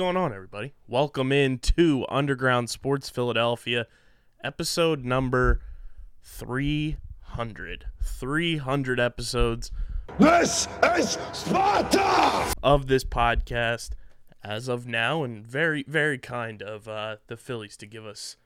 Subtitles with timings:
[0.00, 0.72] Going on, everybody?
[0.88, 3.86] Welcome in to Underground Sports Philadelphia,
[4.42, 5.60] episode number
[6.22, 7.84] 300.
[8.02, 9.70] 300 episodes
[10.18, 12.54] This is Sparta!
[12.62, 13.90] of this podcast
[14.42, 18.38] as of now, and very, very kind of uh, the Phillies to give us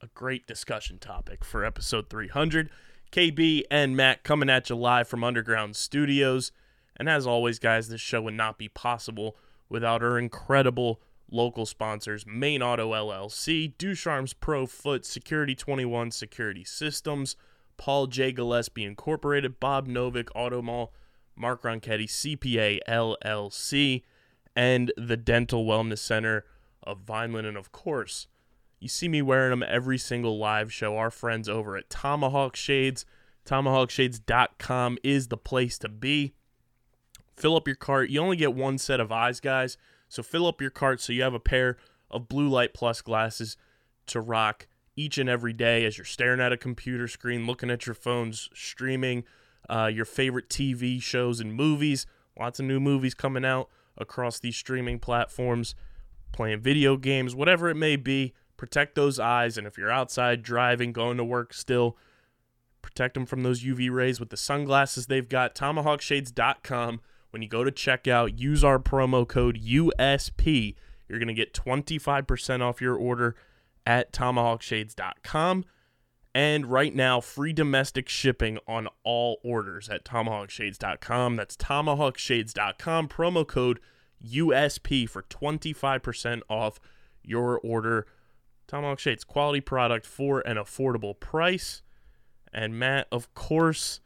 [0.00, 2.70] a great discussion topic for episode 300.
[3.10, 6.52] KB and Matt coming at you live from Underground Studios.
[6.96, 9.36] And as always, guys, this show would not be possible
[9.72, 17.36] without our incredible local sponsors Main Auto LLC, Ducharme's Pro Foot, Security 21 Security Systems,
[17.78, 18.32] Paul J.
[18.32, 20.92] Gillespie Incorporated, Bob Novick Auto Mall,
[21.34, 24.02] Mark Ronchetti CPA LLC,
[24.54, 26.44] and the Dental Wellness Center
[26.82, 27.46] of Vineland.
[27.46, 28.26] And of course,
[28.78, 30.98] you see me wearing them every single live show.
[30.98, 33.06] Our friends over at Tomahawk Shades,
[33.46, 36.34] tomahawkshades.com is the place to be.
[37.34, 38.10] Fill up your cart.
[38.10, 39.76] You only get one set of eyes, guys.
[40.08, 41.78] So fill up your cart so you have a pair
[42.10, 43.56] of blue light plus glasses
[44.06, 44.66] to rock
[44.96, 48.50] each and every day as you're staring at a computer screen, looking at your phones,
[48.54, 49.24] streaming
[49.70, 52.06] uh, your favorite TV shows and movies.
[52.38, 55.74] Lots of new movies coming out across these streaming platforms,
[56.32, 58.34] playing video games, whatever it may be.
[58.56, 59.58] Protect those eyes.
[59.58, 61.96] And if you're outside driving, going to work still,
[62.80, 65.54] protect them from those UV rays with the sunglasses they've got.
[65.54, 67.00] TomahawkShades.com.
[67.32, 70.76] When you go to checkout, use our promo code USP.
[71.08, 73.34] You're going to get 25% off your order
[73.84, 75.64] at TomahawkShades.com.
[76.34, 81.36] And right now, free domestic shipping on all orders at TomahawkShades.com.
[81.36, 83.08] That's TomahawkShades.com.
[83.08, 83.80] Promo code
[84.24, 86.80] USP for 25% off
[87.22, 88.06] your order.
[88.66, 91.82] Tomahawk Shades, quality product for an affordable price.
[92.52, 94.00] And Matt, of course,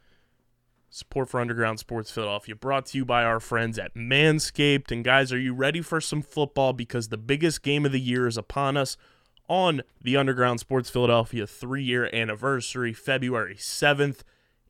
[0.89, 4.91] support for Underground Sports Philadelphia brought to you by our friends at Manscaped.
[4.91, 6.73] And guys, are you ready for some football?
[6.73, 8.97] Because the biggest game of the year is upon us
[9.49, 14.21] on the Underground Sports Philadelphia three year anniversary, February 7th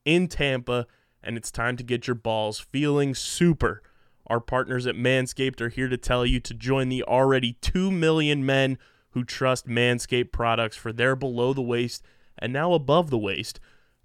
[0.04, 0.86] in Tampa.
[1.22, 3.82] And it's time to get your balls feeling super.
[4.28, 8.44] Our partners at Manscaped are here to tell you to join the already 2 million
[8.44, 8.78] men
[9.10, 12.04] who trust Manscaped products for their below the waist
[12.38, 13.58] and now above the waist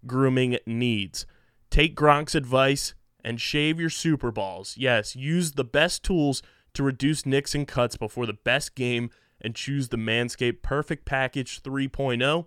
[0.08, 1.26] grooming needs.
[1.74, 4.76] Take Gronk's advice and shave your Super Balls.
[4.78, 6.44] Yes, use the best tools
[6.76, 9.10] to reduce nicks and cuts before the best game
[9.42, 12.46] and choose the Manscaped Perfect Package 3.0.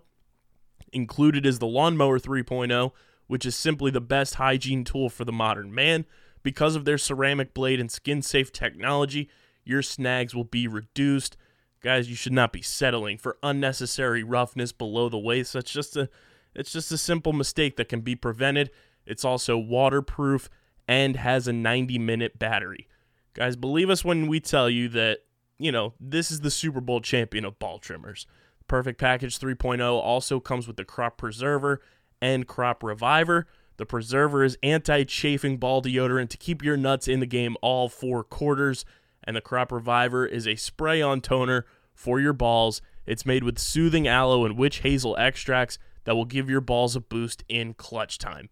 [0.93, 2.91] Included is the Lawnmower 3.0,
[3.27, 6.05] which is simply the best hygiene tool for the modern man.
[6.41, 9.29] Because of their ceramic blade and skin safe technology,
[9.65, 11.35] your snags will be reduced.
[11.81, 15.51] Guys, you should not be settling for unnecessary roughness below the waist.
[15.51, 16.07] That's just a
[16.55, 18.71] it's just a simple mistake that can be prevented.
[19.07, 20.49] It's also waterproof
[20.87, 22.87] and has a 90 minute battery.
[23.33, 25.19] Guys, believe us when we tell you that,
[25.59, 28.25] you know, this is the Super Bowl champion of ball trimmers.
[28.67, 31.81] Perfect Package 3.0 also comes with the Crop Preserver
[32.21, 33.47] and Crop Reviver.
[33.77, 37.89] The Preserver is anti chafing ball deodorant to keep your nuts in the game all
[37.89, 38.85] four quarters.
[39.23, 42.81] And the Crop Reviver is a spray on toner for your balls.
[43.05, 47.01] It's made with soothing aloe and witch hazel extracts that will give your balls a
[47.01, 48.49] boost in clutch time.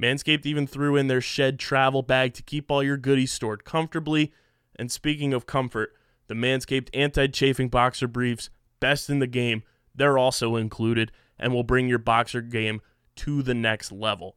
[0.00, 4.32] Manscaped even threw in their shed travel bag to keep all your goodies stored comfortably.
[4.78, 5.94] And speaking of comfort,
[6.28, 8.50] the Manscaped anti chafing boxer briefs,
[8.80, 9.62] best in the game,
[9.94, 12.80] they're also included and will bring your boxer game
[13.16, 14.36] to the next level.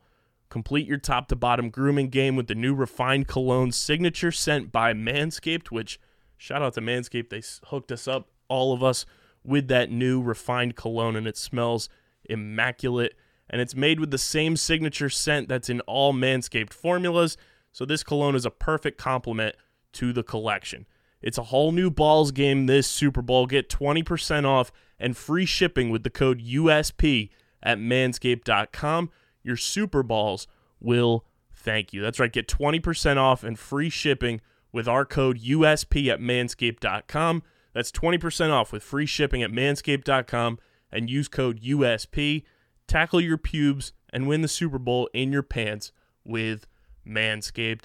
[0.50, 4.94] Complete your top to bottom grooming game with the new refined cologne signature scent by
[4.94, 6.00] Manscaped, which
[6.38, 7.30] shout out to Manscaped.
[7.30, 9.06] They hooked us up, all of us,
[9.44, 11.90] with that new refined cologne, and it smells
[12.26, 13.16] immaculate.
[13.50, 17.38] And it's made with the same signature scent that's in all Manscaped formulas.
[17.72, 19.56] So this cologne is a perfect complement
[19.94, 20.86] to the collection.
[21.22, 23.46] It's a whole new balls game this Super Bowl.
[23.46, 27.30] Get 20% off and free shipping with the code USP
[27.62, 29.10] at manscaped.com.
[29.44, 30.48] Your Super Balls
[30.80, 32.02] will thank you.
[32.02, 32.32] That's right.
[32.32, 34.42] Get 20% off and free shipping
[34.72, 37.44] with our code USP at manscaped.com.
[37.74, 40.60] That's 20% off with free shipping at manscaped.com
[40.92, 42.44] and use code USP.
[42.90, 45.92] Tackle your pubes and win the Super Bowl in your pants
[46.26, 46.66] with
[47.08, 47.84] Manscaped.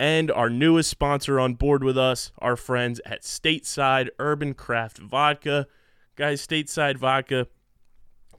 [0.00, 5.68] And our newest sponsor on board with us, our friends at Stateside Urban Craft Vodka.
[6.16, 7.46] Guys, Stateside Vodka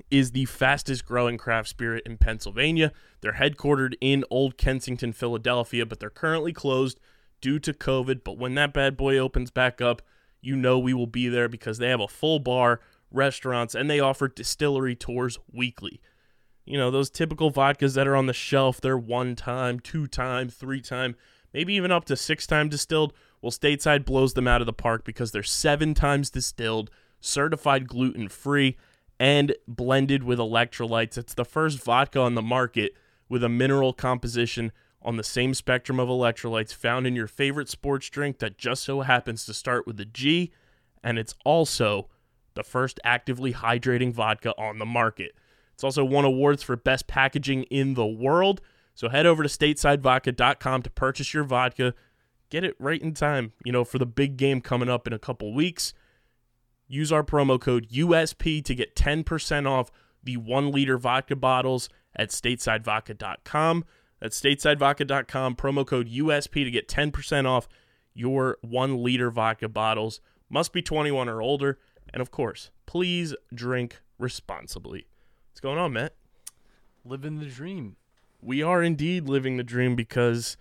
[0.09, 2.91] is the fastest growing craft spirit in Pennsylvania.
[3.21, 6.99] They're headquartered in Old Kensington, Philadelphia, but they're currently closed
[7.39, 8.25] due to COVID.
[8.25, 10.01] But when that bad boy opens back up,
[10.41, 12.81] you know we will be there because they have a full bar,
[13.11, 16.01] restaurants, and they offer distillery tours weekly.
[16.65, 20.49] You know, those typical vodkas that are on the shelf, they're one time, two time,
[20.49, 21.15] three time,
[21.53, 23.13] maybe even up to six time distilled.
[23.41, 28.29] Well, Stateside blows them out of the park because they're seven times distilled, certified gluten
[28.29, 28.77] free,
[29.19, 31.17] and blended with electrolytes.
[31.17, 32.93] It's the first vodka on the market
[33.27, 34.71] with a mineral composition
[35.01, 39.01] on the same spectrum of electrolytes found in your favorite sports drink that just so
[39.01, 40.51] happens to start with a G,
[41.03, 42.09] and it's also
[42.53, 45.33] the first actively hydrating vodka on the market.
[45.73, 48.61] It's also won awards for best packaging in the world.
[48.93, 51.93] So head over to statesidevodka.com to purchase your vodka.
[52.49, 55.19] Get it right in time, you know, for the big game coming up in a
[55.19, 55.93] couple weeks.
[56.87, 59.89] Use our promo code USP to get 10% off
[60.21, 63.85] the one liter vodka bottles at statesidevodka.com.
[64.19, 67.67] That's statesidevodka.com, promo code USP to get 10% off
[68.13, 70.19] your one liter vodka bottles.
[70.49, 71.79] Must be 21 or older.
[72.13, 75.07] And of course, please drink responsibly.
[75.51, 76.13] What's going on, Matt?
[77.05, 77.95] Living the dream.
[78.41, 80.57] We are indeed living the dream because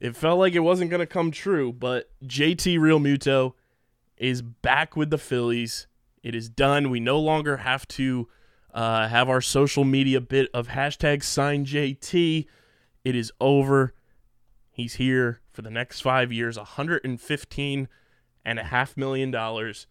[0.00, 3.54] it felt like it wasn't going to come true, but JT Realmuto
[4.16, 5.86] is back with the Phillies.
[6.22, 6.90] It is done.
[6.90, 8.28] We no longer have to
[8.74, 12.46] uh, have our social media bit of hashtag sign JT.
[13.04, 13.94] It is over.
[14.70, 17.88] He's here for the next five years, 115
[18.44, 19.86] and a half million dollars.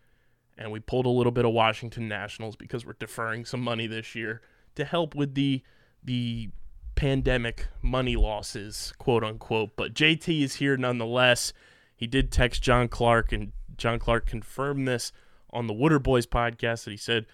[0.57, 4.15] And we pulled a little bit of Washington Nationals because we're deferring some money this
[4.15, 4.41] year
[4.75, 5.61] to help with the
[6.03, 6.49] the
[6.95, 9.75] pandemic money losses, quote unquote.
[9.75, 11.53] But JT is here nonetheless.
[11.95, 15.11] He did text John Clark, and John Clark confirmed this
[15.51, 17.25] on the Wooder Boys podcast that he said,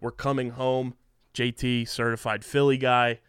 [0.00, 0.94] We're coming home.
[1.34, 3.20] JT, certified Philly guy,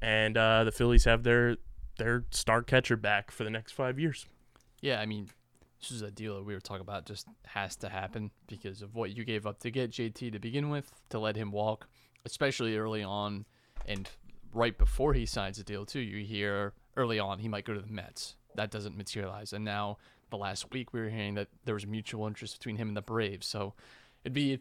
[0.00, 1.56] and uh, the Phillies have their
[1.98, 4.26] their star catcher back for the next five years.
[4.80, 5.28] Yeah, I mean,
[5.80, 8.94] this is a deal that we were talking about just has to happen because of
[8.94, 11.88] what you gave up to get JT to begin with, to let him walk,
[12.24, 13.46] especially early on
[13.86, 14.08] and
[14.52, 16.00] right before he signs a deal too.
[16.00, 18.36] You hear early on he might go to the Mets.
[18.56, 19.52] That doesn't materialize.
[19.52, 19.98] And now
[20.30, 23.02] the last week we were hearing that there was mutual interest between him and the
[23.02, 23.46] Braves.
[23.46, 23.74] So
[24.24, 24.58] it'd be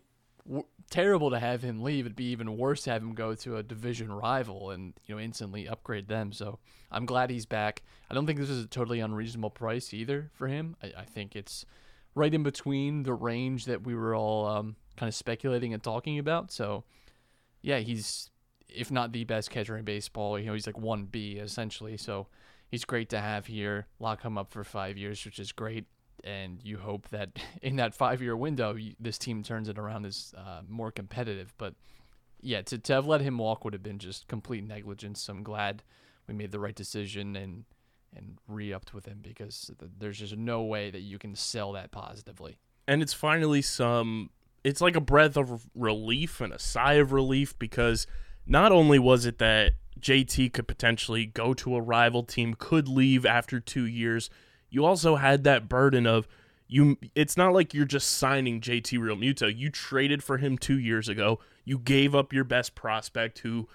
[0.50, 2.06] w- terrible to have him leave.
[2.06, 5.22] It'd be even worse to have him go to a division rival and you know
[5.22, 6.34] instantly upgrade them.
[6.34, 6.60] So
[6.92, 7.84] I'm glad he's back.
[8.10, 10.76] I don't think this is a totally unreasonable price either for him.
[10.84, 11.66] I, I think it's
[12.16, 16.20] right in between the range that we were all um, kind of speculating and talking
[16.20, 16.52] about.
[16.52, 16.84] So
[17.62, 18.30] yeah, he's
[18.68, 20.40] if not the best catcher in baseball.
[20.40, 21.98] You know, he's like one B essentially.
[21.98, 22.28] So
[22.70, 23.88] he's great to have here.
[24.00, 25.86] Lock him up for five years, which is great.
[26.24, 27.30] And you hope that
[27.62, 31.54] in that five year window, you, this team turns it around as uh, more competitive.
[31.58, 31.76] But
[32.42, 35.22] yeah, to, to have let him walk would have been just complete negligence.
[35.22, 35.84] So I'm glad
[36.28, 37.66] we made the right decision and
[38.16, 41.92] and re-upped with him because th- there's just no way that you can sell that
[41.92, 42.58] positively.
[42.88, 44.32] and it's finally some
[44.64, 48.08] it's like a breath of relief and a sigh of relief because
[48.46, 53.26] not only was it that JT could potentially go to a rival team could leave
[53.26, 54.30] after 2 years
[54.70, 56.28] you also had that burden of
[56.68, 61.10] you it's not like you're just signing JT Realmuto you traded for him 2 years
[61.10, 61.40] ago.
[61.66, 63.68] You gave up your best prospect who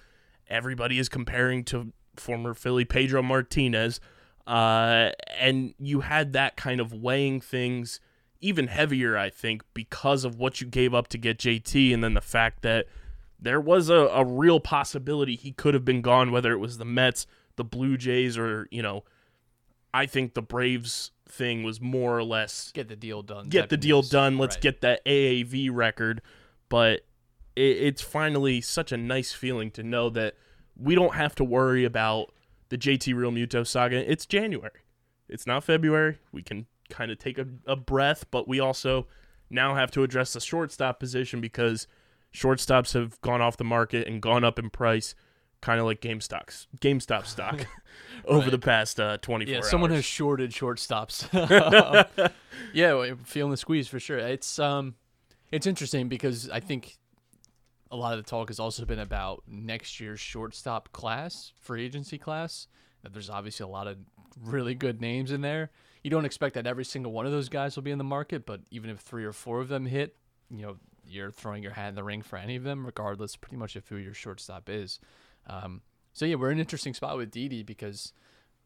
[0.48, 4.00] everybody is comparing to former Philly Pedro Martinez
[4.46, 8.00] uh, and you had that kind of weighing things
[8.44, 12.12] even heavier, I think, because of what you gave up to get JT, and then
[12.12, 12.86] the fact that
[13.40, 16.84] there was a, a real possibility he could have been gone, whether it was the
[16.84, 19.02] Mets, the Blue Jays, or, you know,
[19.94, 23.48] I think the Braves thing was more or less Get the deal done.
[23.48, 24.36] get the deal done.
[24.36, 24.62] Let's Right.
[24.62, 26.20] get that AAV record.
[26.68, 27.06] But
[27.56, 30.34] it, it's finally such a nice feeling to know that
[30.76, 32.32] we don't have to worry about
[32.68, 34.10] the JT Realmuto saga.
[34.10, 34.80] It's January.
[35.28, 36.18] It's not February.
[36.32, 39.06] We can kind of take a, a breath, but we also
[39.48, 41.86] now have to address the shortstop position because
[42.34, 45.14] shortstops have gone off the market and gone up in price,
[45.64, 47.66] kind of like GameStop's GameStop stock
[48.26, 49.71] over the past uh, 24 Yeah, hours.
[49.71, 51.25] someone has shorted shortstops.
[52.75, 54.18] yeah, feeling the squeeze for sure.
[54.18, 54.94] It's um,
[55.50, 56.99] it's interesting because I think
[57.90, 62.18] a lot of the talk has also been about next year's shortstop class, free agency
[62.18, 62.66] class.
[63.11, 63.97] There's obviously a lot of
[64.42, 65.71] really good names in there.
[66.02, 68.44] you don't expect that every single one of those guys will be in the market,
[68.44, 70.16] but even if three or four of them hit,
[70.50, 73.56] you know, you're throwing your hat in the ring for any of them, regardless, pretty
[73.56, 74.99] much of who your shortstop is.
[75.46, 75.82] Um,
[76.12, 78.12] so yeah, we're in an interesting spot with Didi because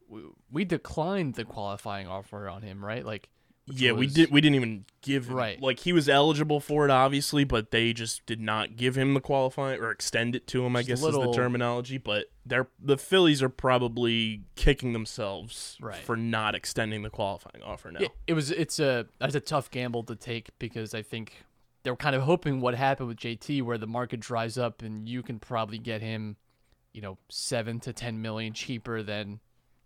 [0.08, 3.04] we, we declined the qualifying offer on him, right?
[3.04, 3.28] Like,
[3.70, 4.30] yeah, we did.
[4.30, 5.61] We didn't even give him- Right.
[5.61, 9.20] Like he was eligible for it, obviously, but they just did not give him the
[9.20, 10.75] qualifying or extend it to him.
[10.75, 11.99] I guess is the terminology.
[11.99, 15.97] But they're the Phillies are probably kicking themselves Right.
[15.97, 18.00] for not extending the qualifying offer now.
[18.00, 21.44] It, it was it's a that's a tough gamble to take because I think
[21.82, 25.06] they were kind of hoping what happened with JT where the market dries up and
[25.06, 26.37] you can probably get him,
[26.99, 29.38] you know, seven to ten million cheaper than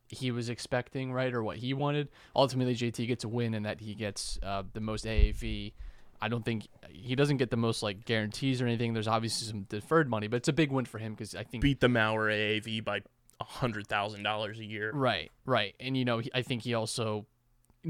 [0.09, 2.09] he was expecting, right, or what he wanted.
[2.35, 5.75] Ultimately, JT gets a win and that he gets uh, the most AAV.
[6.23, 8.95] I don't think he doesn't get the most like guarantees or anything.
[8.95, 11.61] There's obviously some deferred money, but it's a big win for him because I think
[11.63, 13.03] Beat the Mauer AAV by
[13.41, 14.91] a hundred thousand dollars a year.
[14.95, 15.75] Right, right.
[15.79, 17.27] And you know, he- I think he also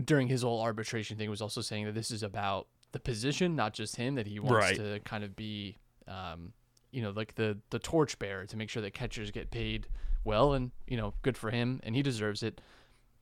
[0.05, 3.73] during his whole arbitration thing was also saying that this is about the position, not
[3.73, 4.17] just him.
[4.17, 4.77] That he wants Right.
[4.79, 5.77] to kind of be,
[6.09, 6.55] um,
[6.93, 9.89] you know, like the the torchbearer to make sure that catchers get paid
[10.25, 12.61] well, and you know, good for him, and he deserves it.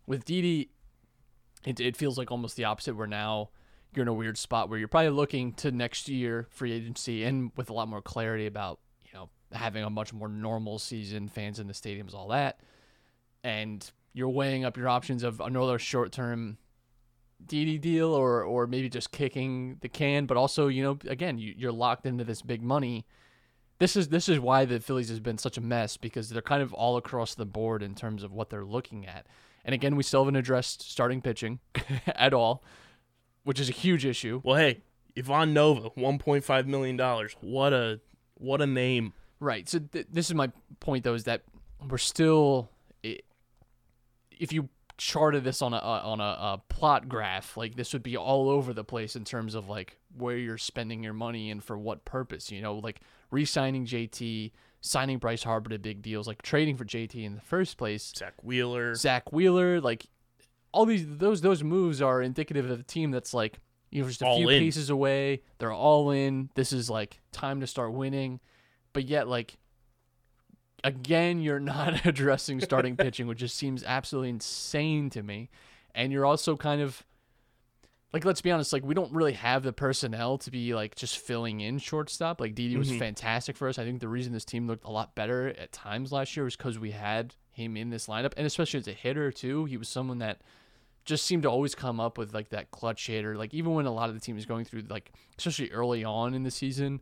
[0.07, 0.71] With Didi,
[1.65, 2.97] it it feels like almost the opposite.
[2.97, 3.51] Where now
[3.95, 7.53] you're in a weird spot where you're probably looking to next year free agency, and
[7.57, 11.59] with a lot more clarity about you know having a much more normal season, fans
[11.59, 12.61] in the stadiums, all that
[13.43, 16.59] and you're weighing up your options of another short term
[17.45, 21.55] Didi deal or or maybe just kicking the can, but also you know again you,
[21.57, 23.07] you're locked into this big money.
[23.81, 26.63] This is this is why the Phillies has been such a mess because they're kind
[26.63, 29.27] of all across the board in terms of what they're looking at.
[29.65, 31.61] And again, we still haven't addressed starting pitching
[32.07, 32.63] at all,
[33.43, 34.43] which is a huge issue.
[34.45, 34.83] Well, hey,
[35.17, 37.35] Ivan Nova, one point five million dollars.
[37.41, 38.01] What a
[38.35, 39.15] what a name.
[39.41, 39.67] Right.
[39.67, 41.43] So th- this is my point, though, is that
[41.89, 42.71] we're still,
[43.03, 44.69] if you
[45.01, 48.75] charted this on a on a, a plot graph, like this would be all over
[48.75, 52.53] the place in terms of like where you're spending your money and for what purpose.
[52.53, 54.53] You know, like re-signing JT,
[54.83, 58.13] signing Bryce Harper to big deals, like trading for JT in the first place.
[58.17, 58.95] Zack Wheeler.
[58.95, 60.07] Zack Wheeler, like
[60.73, 63.59] all these those those moves are indicative of a team that's like
[63.91, 64.61] you know just a All few in.
[64.61, 65.41] pieces away.
[65.59, 66.51] They're all in.
[66.55, 68.39] This is like time to start winning,
[68.93, 69.57] but yet like
[70.85, 75.51] again you're not addressing starting pitching, which just seems absolutely insane to me.
[75.95, 77.05] And you're also kind of
[78.13, 81.19] like let's be honest, like we don't really have the personnel to be like just
[81.19, 82.41] filling in shortstop.
[82.41, 82.99] Like Didi was mm-hmm.
[82.99, 83.79] fantastic for us.
[83.79, 86.57] I think the reason this team looked a lot better at times last year was
[86.57, 89.65] because we had him in this lineup, and especially as a hitter too.
[89.67, 90.41] He was someone that
[91.05, 93.37] just seemed to always come up with like that clutch hitter.
[93.37, 96.35] Like even when a lot of the team is going through like especially early on
[96.35, 97.01] in the season,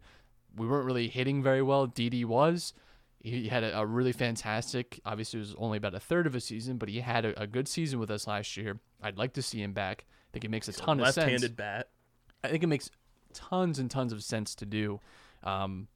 [0.57, 1.87] we weren't really hitting very well.
[1.87, 2.75] Didi was.
[3.21, 5.01] He had a, a really fantastic.
[5.05, 7.47] Obviously, it was only about a third of a season, but he had a, a
[7.47, 8.79] good season with us last year.
[9.03, 10.05] I'd like to see him back.
[10.09, 11.17] I think it makes a ton of sense.
[11.17, 11.89] Left-handed bat.
[12.45, 12.91] I think it makes
[13.35, 15.01] tons and tons of sense to do,
[15.43, 15.89] um,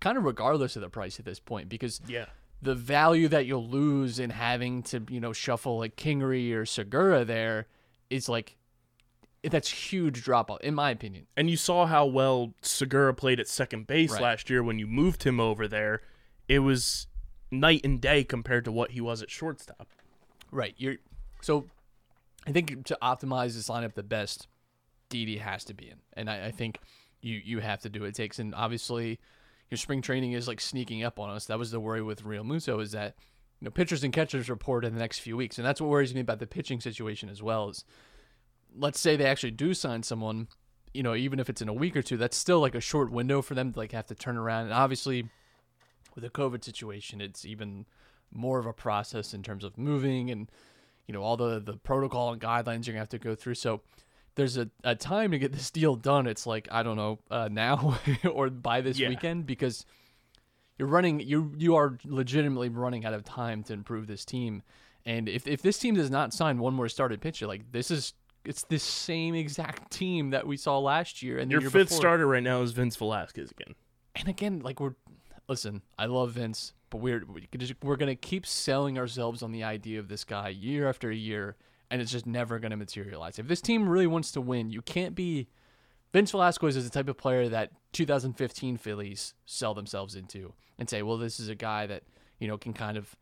[0.00, 2.26] kind of regardless of the price at this point, because Yeah.
[2.60, 7.24] the value that you'll lose in having to you know shuffle like Kingery or Segura
[7.24, 7.66] there
[8.10, 8.56] is like
[9.44, 11.26] that's huge drop off in my opinion.
[11.36, 14.22] And you saw how well Segura played at second base Right.
[14.22, 16.02] last year when you moved him over there.
[16.48, 17.06] It was
[17.50, 19.88] night and day compared to what he was at shortstop.
[20.50, 20.74] Right.
[20.76, 20.96] You're
[21.42, 21.66] so
[22.46, 24.48] I think to optimize this lineup the best,
[25.10, 25.98] Didi has to be in.
[26.14, 26.78] And I, I think
[27.20, 28.38] you you have to do what it takes.
[28.38, 29.18] And obviously
[29.70, 31.46] your spring training is like sneaking up on us.
[31.46, 33.14] That was the worry with Realmuto is that
[33.60, 35.58] you know pitchers and catchers report in the next few weeks.
[35.58, 37.84] And that's what worries me about the pitching situation as well is
[38.74, 40.48] let's say they actually do sign someone,
[40.94, 43.10] you know, even if it's in a week or two, that's still like a short
[43.10, 44.64] window for them to like have to turn around.
[44.64, 45.28] And obviously
[46.14, 47.86] with the COVID situation, it's even
[48.32, 50.50] more of a process in terms of moving and
[51.06, 53.54] you know all the the protocol and guidelines you're gonna have to go through.
[53.54, 53.80] So
[54.34, 56.26] there's a, a time to get this deal done.
[56.26, 57.98] It's like I don't know uh, now
[58.32, 59.08] or by this Yeah.
[59.08, 59.86] weekend because
[60.78, 64.62] you're running you you are legitimately running out of time to improve this team.
[65.06, 68.12] And if if this team does not sign one more started pitcher, like this is
[68.44, 71.96] it's the same exact team that we saw last year and Your fifth before.
[71.98, 73.74] starter right now is Vince Velasquez again.
[74.14, 74.94] And again, like we're
[75.48, 79.52] listen, I love Vince, but we're we could just- we're gonna keep selling ourselves on
[79.52, 81.56] the idea of this guy year after year,
[81.90, 83.38] and it's just never gonna materialize.
[83.38, 85.48] If this team really wants to win, you can't be.
[86.12, 91.02] Vince Velasquez is the type of player that 2015 Phillies sell themselves into and say,
[91.02, 92.04] well, this is a guy that
[92.38, 93.16] you know can kind of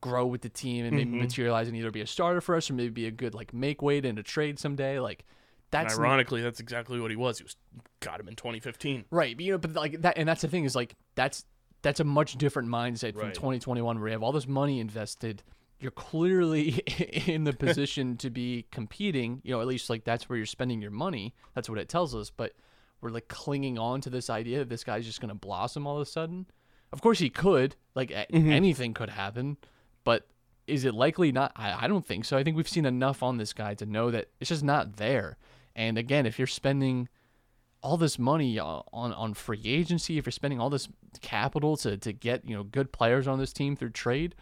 [0.00, 1.20] grow with the team and maybe mm-hmm.
[1.20, 3.80] materialize and either be a starter for us or maybe be a good like make
[3.80, 4.98] weight in a trade someday.
[4.98, 5.24] Like
[5.70, 7.38] that's And ironically, that's exactly what he was.
[7.38, 7.56] He was
[8.00, 9.06] got him in 2015.
[9.10, 11.44] Right, but you know, but like that, and that's the thing is like that's
[11.82, 13.34] that's a much different mindset from Right.
[13.34, 15.42] 2021 where you have all this money invested.
[15.80, 16.68] you're clearly
[17.26, 19.40] in the position to be competing.
[19.44, 21.34] You know, at least like that's where you're spending your money.
[21.54, 22.30] That's what it tells us.
[22.30, 22.52] But
[23.00, 26.02] we're like clinging on to this idea that this guy's just gonna blossom all of
[26.02, 26.46] a sudden.
[26.92, 27.74] Of course he could.
[27.94, 28.50] Like a- mm-hmm.
[28.52, 29.56] anything could happen,
[30.04, 30.28] but
[30.68, 31.50] is it likely not?
[31.56, 32.36] I, I don't think so.
[32.36, 35.36] I think we've seen enough on this guy to know that it's just not there.
[35.74, 37.08] And again, if you're spending
[37.82, 40.88] all this money uh, on on free agency, if you're spending all this
[41.20, 44.34] capital to to get you know good players on this team through trade,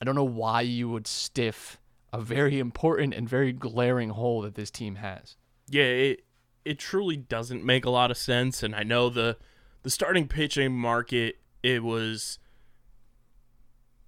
[0.00, 1.80] I don't know why you would stiff
[2.12, 5.36] a very important and very glaring hole that this team has.
[5.68, 6.24] Yeah, it
[6.64, 9.36] it truly doesn't make a lot of sense and I know the
[9.82, 12.38] the starting pitching market it was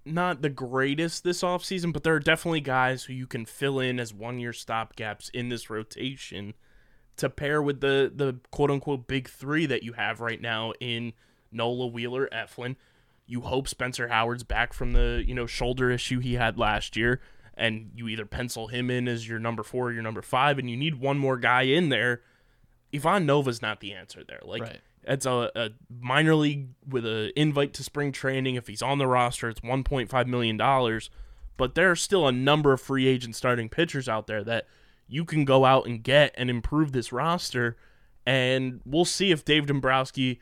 [0.05, 3.99] not the greatest this offseason, but there are definitely guys who you can fill in
[3.99, 6.53] as one year stopgaps in this rotation
[7.17, 11.13] to pair with the the quote unquote big three that you have right now in
[11.51, 12.75] Nola Wheeler Eflin.
[13.25, 17.19] You hope Spencer Howard's back from the you know shoulder issue he had last year,
[17.55, 20.69] and you either pencil him in as your number four or your number five, and
[20.69, 22.21] you need one more guy in there.
[22.93, 24.39] Ivan Nova's not the answer there.
[24.43, 24.79] Like Right.
[25.03, 25.69] it's a, a
[25.99, 28.55] minor league with an invite to spring training.
[28.55, 31.09] If he's on the roster, it's one point five million dollars.
[31.57, 34.67] But there are still a number of free agent starting pitchers out there that
[35.07, 37.77] you can go out and get and improve this roster.
[38.25, 40.41] And we'll see if Dave Dombrowski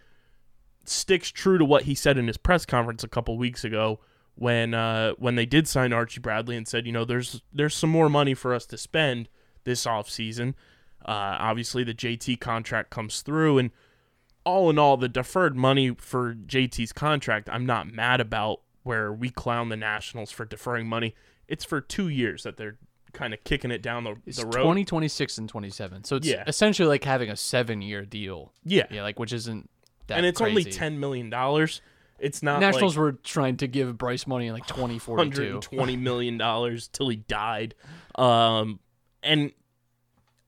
[0.85, 3.99] sticks true to what he said in his press conference a couple weeks ago
[4.35, 7.89] when uh, when they did sign Archie Bradley and said, you know, there's there's some
[7.89, 9.29] more money for us to spend
[9.63, 10.53] this offseason.
[11.05, 13.71] Uh, obviously, the JT contract comes through, and
[14.43, 18.61] all in all, the deferred money for JT's contract, I'm not mad about.
[18.83, 21.15] Where we clown the Nationals for deferring money,
[21.47, 22.77] it's for two years that they're
[23.15, 24.53] kind of kicking it down the, It's the road.
[24.63, 26.03] 2026 and 27.
[26.03, 26.43] So it's Yeah.
[26.47, 28.53] essentially like having a seven year deal.
[28.63, 29.69] yeah, Yeah, like which isn't
[30.07, 31.81] that and it's only ten million dollars.
[32.19, 35.41] It's not Nationals like were trying to give Bryce money in like 2042.
[35.41, 37.73] 120 million dollars till he died.
[38.15, 38.79] Um,
[39.23, 39.51] and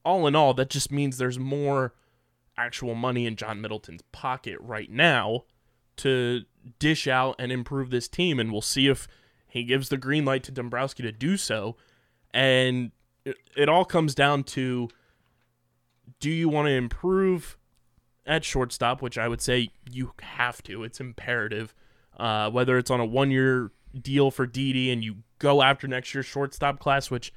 [0.05, 1.93] all in all, that just means there's more
[2.57, 5.43] actual money in John Middleton's pocket right now
[5.97, 6.43] to
[6.79, 9.08] dish out and improve this team, and we'll see if
[9.47, 11.75] he gives the green light to Dombrowski to do so.
[12.38, 12.91] And
[13.56, 14.89] it, all comes down to
[16.19, 17.58] do you want to improve
[18.28, 20.84] at shortstop, which I would say you have to.
[20.84, 21.73] It's imperative.
[22.15, 26.13] Uh, whether it's on a one year deal for Didi and you go after next
[26.13, 27.34] year's shortstop class, which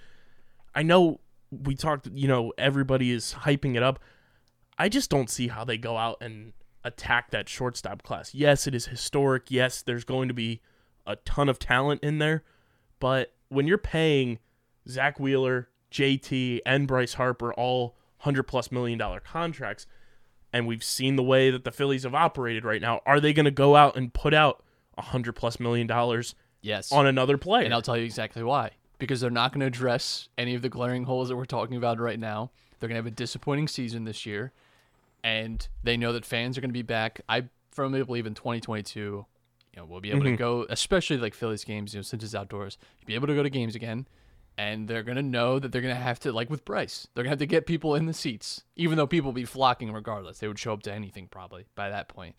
[0.74, 4.00] I know we talked, you know, everybody is hyping it up.
[4.76, 6.52] I just don't see how they go out and
[6.84, 8.34] attack that shortstop class.
[8.34, 9.50] Yes, it is historic.
[9.50, 10.60] Yes, there's going to be
[11.06, 12.44] a ton of talent in there.
[12.98, 14.40] But when you're paying
[14.88, 19.86] Zack Wheeler, JT, and Bryce Harper all 100 plus million dollar contracts,
[20.52, 23.44] and we've seen the way that the Phillies have operated right now, are they going
[23.44, 24.62] to go out and put out
[24.94, 26.92] 100 plus million dollars Yes.
[26.92, 27.64] on another player?
[27.64, 28.72] And I'll tell you exactly why.
[28.98, 31.98] Because they're not going to address any of the glaring holes that we're talking about
[31.98, 32.50] right now.
[32.78, 34.52] They're going to have a disappointing season this year.
[35.24, 37.20] And they know that fans are going to be back.
[37.28, 39.26] I firmly believe in 2022, you
[39.76, 40.36] know, we'll be able to mm-hmm.
[40.36, 43.42] go, especially like Phillies games, you know, since it's outdoors, you'll be able to go
[43.42, 44.06] to games again.
[44.58, 47.38] And they're to know that they're to have to, like with Bryce, they're to have
[47.38, 50.38] to get people in the seats, even though people will be flocking regardless.
[50.38, 52.36] They would show up to anything probably by that point.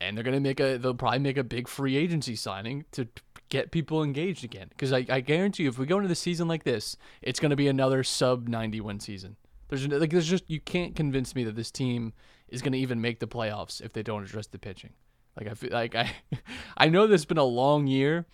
[0.00, 3.06] and they're gonna make a they'll probably make a big free agency signing to
[3.48, 6.48] get people engaged again because I, I guarantee you if we go into the season
[6.48, 9.36] like this it's gonna be another sub 90 win season
[9.68, 12.14] there's like there's just you can't convince me that this team
[12.48, 14.92] is gonna even make the playoffs if they don't address the pitching
[15.38, 16.10] like I feel like I
[16.76, 18.26] I know this has been a long year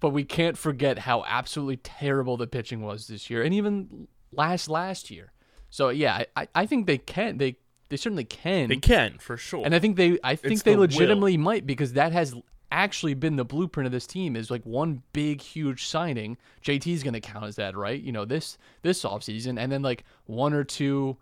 [0.00, 4.68] but we can't forget how absolutely terrible the pitching was this year and even last
[4.68, 5.32] last year
[5.68, 7.56] so yeah I, I- think they can they
[7.88, 9.62] they certainly can they can for sure.
[9.64, 10.82] and I think they I think It's they the will.
[10.84, 12.34] legitimately might because that has
[12.72, 16.36] actually been the blueprint of this team is like one big huge signing.
[16.64, 18.00] JT's going to count as that, right?
[18.00, 21.16] You know, this this offseason and then like one or two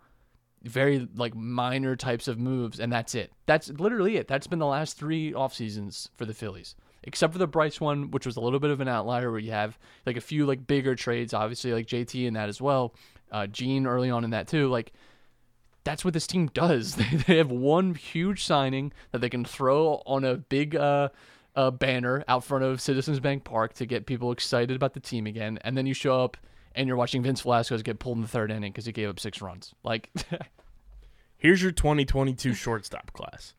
[0.63, 3.31] very like minor types of moves and that's it.
[3.47, 4.27] That's literally it.
[4.27, 6.75] That's been the last 3 off seasons for the Phillies.
[7.03, 9.51] Except for the Bryce one, which was a little bit of an outlier where you
[9.51, 12.93] have like a few like bigger trades, obviously like JT in that as well.
[13.31, 14.67] Uh Gene early on in that too.
[14.67, 14.91] Like
[15.83, 16.95] that's what this team does.
[16.97, 21.09] They, they have one huge signing that they can throw on a big uh,
[21.55, 25.25] uh, banner out front of Citizens Bank Park to get people excited about the team
[25.25, 25.57] again.
[25.61, 26.37] And then you show up
[26.75, 29.19] and you're watching Vince Velasquez get pulled in the third inning because he gave up
[29.19, 29.73] six runs.
[29.83, 30.09] Like,
[31.39, 33.53] Here's your 2022 shortstop class.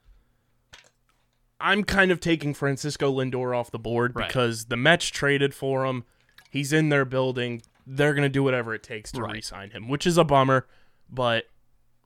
[1.60, 4.28] I'm kind of taking Francisco Lindor off the board Right.
[4.28, 6.04] because the Mets traded for him.
[6.50, 7.62] He's in their building.
[7.86, 9.34] They're going to do whatever it takes to Right.
[9.34, 10.66] re-sign him, which is a bummer.
[11.08, 11.44] But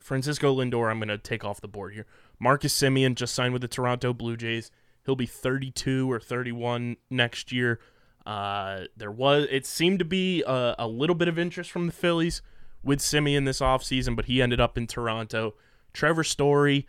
[0.00, 2.06] Francisco Lindor, I'm going to take off the board here.
[2.38, 4.70] Marcus Semien just signed with the Toronto Blue Jays.
[5.06, 7.78] He'll be 32 or 31 next year.
[8.26, 11.92] Uh, there was it seemed to be a, a little bit of interest from the
[11.92, 12.40] Phillies
[12.82, 15.54] with Semien this offseason, but he ended up in Toronto.
[15.92, 16.86] Trevor Story,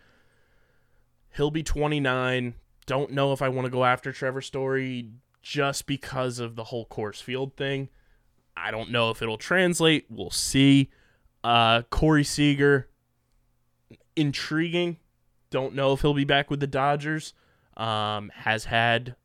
[1.36, 2.54] he'll be 29.
[2.86, 5.10] Don't know if I want to go after Trevor Story
[5.42, 7.88] just because of the whole Coors Field thing.
[8.56, 10.06] I don't know if it'll translate.
[10.08, 10.90] We'll see.
[11.44, 12.88] Uh, Corey Seager,
[14.16, 14.96] intriguing.
[15.50, 17.34] Don't know if he'll be back with the Dodgers.
[17.76, 19.16] Um, has had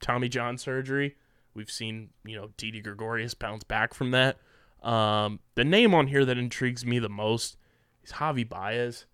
[0.00, 1.16] Tommy John surgery.
[1.54, 4.38] We've seen, you know, Didi Gregorius bounce back from that.
[4.82, 7.56] Um, the name on here that intrigues me the most
[8.02, 9.04] is Javi Baez.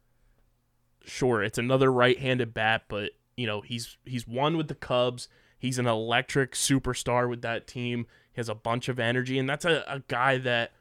[1.04, 5.28] Sure, it's another right-handed bat, but you know he's he's won with the Cubs.
[5.58, 8.06] He's an electric superstar with that team.
[8.32, 10.72] He has a bunch of energy, and that's a, a guy that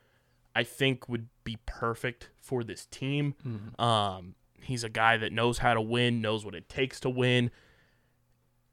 [0.56, 3.36] I think would be perfect for this team.
[3.80, 7.52] Um, he's a guy that knows how to win, knows what it takes to win.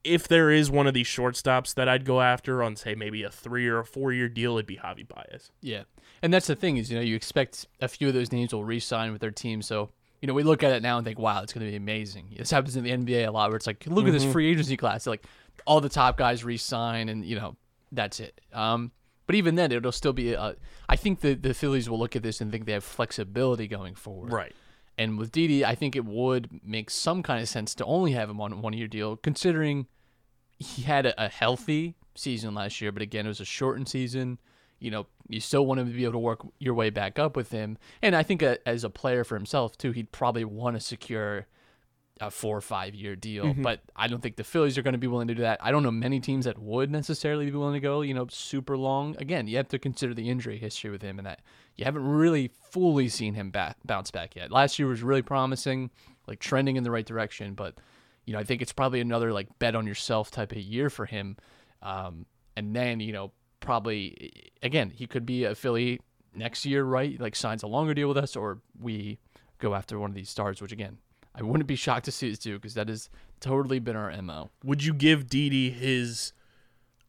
[0.02, 3.30] If there is one of these shortstops that I'd go after on, say, maybe a
[3.30, 5.50] three or a four year deal, it'd be Javi Baez.
[5.60, 5.82] Yeah,
[6.22, 8.64] and that's the thing is, you know, you expect a few of those names will
[8.64, 9.60] re-sign with their team.
[9.60, 11.76] So, you know, we look at it now and think, wow, it's going to be
[11.76, 12.34] amazing.
[12.36, 14.76] This happens in the NBA a lot, where it's like, look at this free agency
[14.76, 15.24] class, like
[15.66, 17.56] all the top guys re-sign, and you know,
[17.92, 18.40] that's it.
[18.52, 18.92] Um,
[19.26, 20.34] but even then, it'll still be.
[20.34, 20.56] A,
[20.88, 23.94] I think the the Phillies will look at this and think they have flexibility going
[23.94, 24.32] forward.
[24.32, 24.54] Right.
[24.98, 28.28] And with Didi, I think it would make some kind of sense to only have
[28.28, 29.86] him on a one year deal, considering
[30.58, 34.38] he had a, a healthy season last year, but again, it was a shortened season.
[34.80, 37.36] You know, you still want him to be able to work your way back up
[37.36, 37.78] with him.
[38.02, 41.46] And I think uh as a player for himself, too, he'd probably want to secure
[42.20, 43.54] a four or five year deal.
[43.62, 45.58] But I don't think the Phillies are going to be willing to do that.
[45.62, 48.76] I don't know many teams that would necessarily be willing to go, you know, super
[48.76, 49.16] long.
[49.18, 51.40] Again, you have to consider the injury history with him and that
[51.76, 54.50] you haven't really fully seen him back, bounce back yet.
[54.50, 55.90] Last year was really promising,
[56.26, 57.54] like trending in the right direction.
[57.54, 57.78] But,
[58.26, 61.06] you know, I think it's probably another like bet on yourself type of year for
[61.06, 61.38] him.
[61.80, 66.00] Um, and then, you know, probably, again, he could be a Philly
[66.34, 67.20] next year, right?
[67.20, 69.18] Like signs a longer deal with us, or we
[69.58, 70.98] go after one of these stars, which again,
[71.34, 73.08] I wouldn't be shocked to see us do because that has
[73.40, 74.50] totally been our MO.
[74.64, 76.32] Would you give Didi his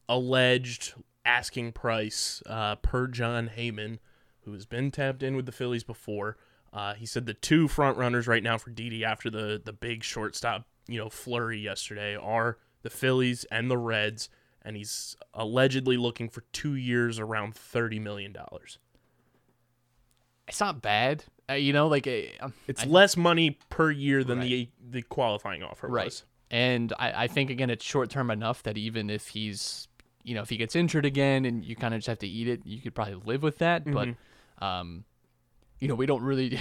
[0.08, 4.00] alleged asking price uh, per Jon Heyman,
[4.42, 6.38] who has been tapped in with the Phillies before?
[6.74, 10.04] Uh, he said the two front runners right now for Didi after the the big
[10.04, 14.30] shortstop you know flurry yesterday are the Phillies and the Reds,
[14.63, 18.80] and he's allegedly looking for two years around thirty million dollars.
[20.47, 24.39] It's not bad, uh, you know, like uh, It's I- less money per year than
[24.39, 24.50] Right.
[24.50, 26.06] the the qualifying offer right.
[26.06, 26.26] was.
[26.50, 29.88] And I, I think again, it's short term enough that even if he's,
[30.24, 32.50] you know, if he gets injured again and you kind of just have to eat
[32.50, 33.89] it, you could probably live with that.
[33.89, 34.10] But,
[34.62, 35.06] um,
[35.82, 36.58] you know, we don't really we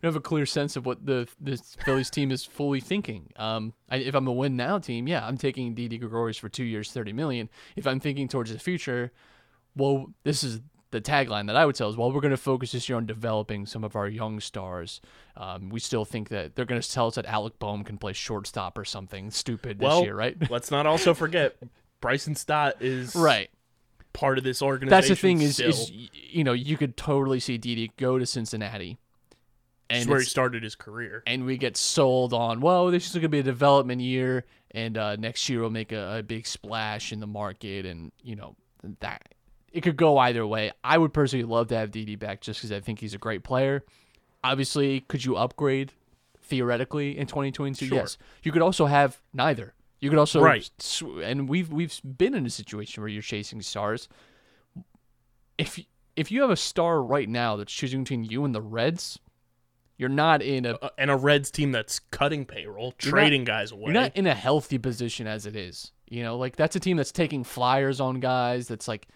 [0.00, 3.30] don't have a clear sense of what the this Phillies team is fully thinking.
[3.36, 6.64] Um, I, if I'm a win now team, yeah, I'm taking Didi Gregorius for two
[6.64, 7.50] years, thirty million.
[7.76, 9.12] If I'm thinking towards the future,
[9.76, 10.60] well, this is
[10.92, 13.06] the tagline that I would tell is, well, we're going to focus this year on
[13.06, 15.00] developing some of our young stars.
[15.36, 18.12] Um, we still think that they're going to tell us that Alec Bohm can play
[18.12, 20.36] shortstop or something stupid this year, right?
[20.50, 21.56] let's not also forget
[22.00, 23.50] Bryson Stott is right.
[24.12, 24.90] Part of this organization.
[24.90, 25.70] That's the thing is, still.
[25.70, 28.98] is you know, you could totally see Didi go to Cincinnati,
[29.90, 31.22] and where he started his career.
[31.26, 34.96] and we get sold on, well, this is going to be a development year, and
[34.96, 38.56] uh, next year we'll make a, a big splash in the market, and you know
[39.00, 39.34] that
[39.72, 40.72] it could go either way.
[40.84, 43.42] I would personally love to have Didi back just because I think he's a great
[43.42, 43.84] player.
[44.44, 45.92] Obviously, could you upgrade
[46.42, 47.86] theoretically in 2022?
[47.86, 47.98] Sure.
[47.98, 48.18] Yes.
[48.42, 49.74] You could also have neither.
[50.02, 50.68] You could also Right.
[50.78, 54.08] sw- and we've we've been in a situation where you're chasing stars.
[55.58, 55.78] If
[56.16, 59.18] if you have a star right now that's choosing between you and the Reds,
[59.96, 63.84] you're not in a Uh, and a Reds team that's cutting payroll, trading guys away.
[63.84, 65.92] you're not in a healthy position as it is.
[66.08, 68.68] You know, like that's a team that's taking flyers on guys.
[68.68, 69.08] That's like,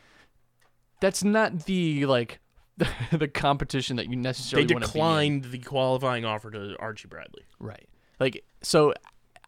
[1.01, 2.39] that's not the like
[3.11, 5.03] the competition that you they necessarily want to be in.
[5.05, 7.43] declined the qualifying offer to Archie Bradley.
[7.59, 7.89] Right.
[8.21, 8.95] Like so.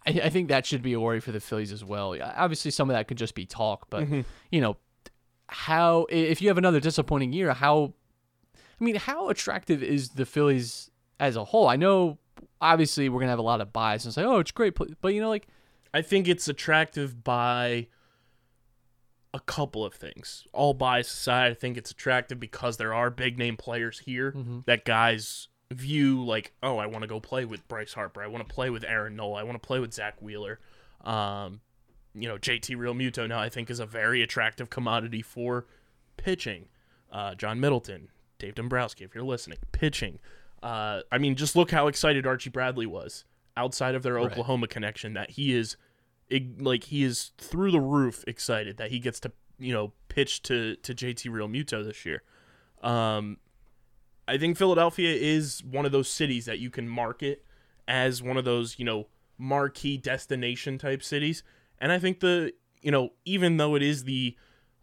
[0.06, 2.16] I, I think that should be a worry for the Phillies as well.
[2.22, 4.06] Obviously, some of that could just be talk, but
[4.50, 4.76] you know,
[5.48, 7.94] how if you have another disappointing year, how
[8.80, 11.68] I mean, how attractive is the Phillies as a whole?
[11.68, 12.18] I know,
[12.60, 15.14] obviously, we're gonna have a lot of bias and say, "Oh, it's great," but but,
[15.14, 15.46] you know, like
[15.92, 17.88] I think it's attractive by
[19.34, 20.46] a couple of things.
[20.52, 24.60] All bias aside, I think it's attractive because there are big name players here Mm-hmm.
[24.66, 28.22] that guys view like, oh, I want to go play with Bryce Harper.
[28.22, 29.40] I want to play with Aaron Nola.
[29.40, 30.58] I want to play with Zack Wheeler.
[31.04, 31.60] Um,
[32.14, 35.66] you know, JT Realmuto now I think is a very attractive commodity for
[36.16, 36.66] pitching.
[37.12, 40.18] Uh, John Middleton, Dave Dombrowski, if you're listening, pitching.
[40.62, 43.24] Uh, I mean, just look how excited Archie Bradley was
[43.56, 45.76] outside of their Oklahoma connection that he is
[46.58, 50.76] like he is through the roof excited that he gets to you know, pitch to
[50.76, 52.22] to JT Realmuto this year.
[52.82, 53.38] Um,
[54.28, 57.44] I think Philadelphia is one of those cities that you can market
[57.88, 59.06] as one of those, you know,
[59.38, 61.42] marquee destination type cities.
[61.80, 64.36] And I think the, you know, even though it is the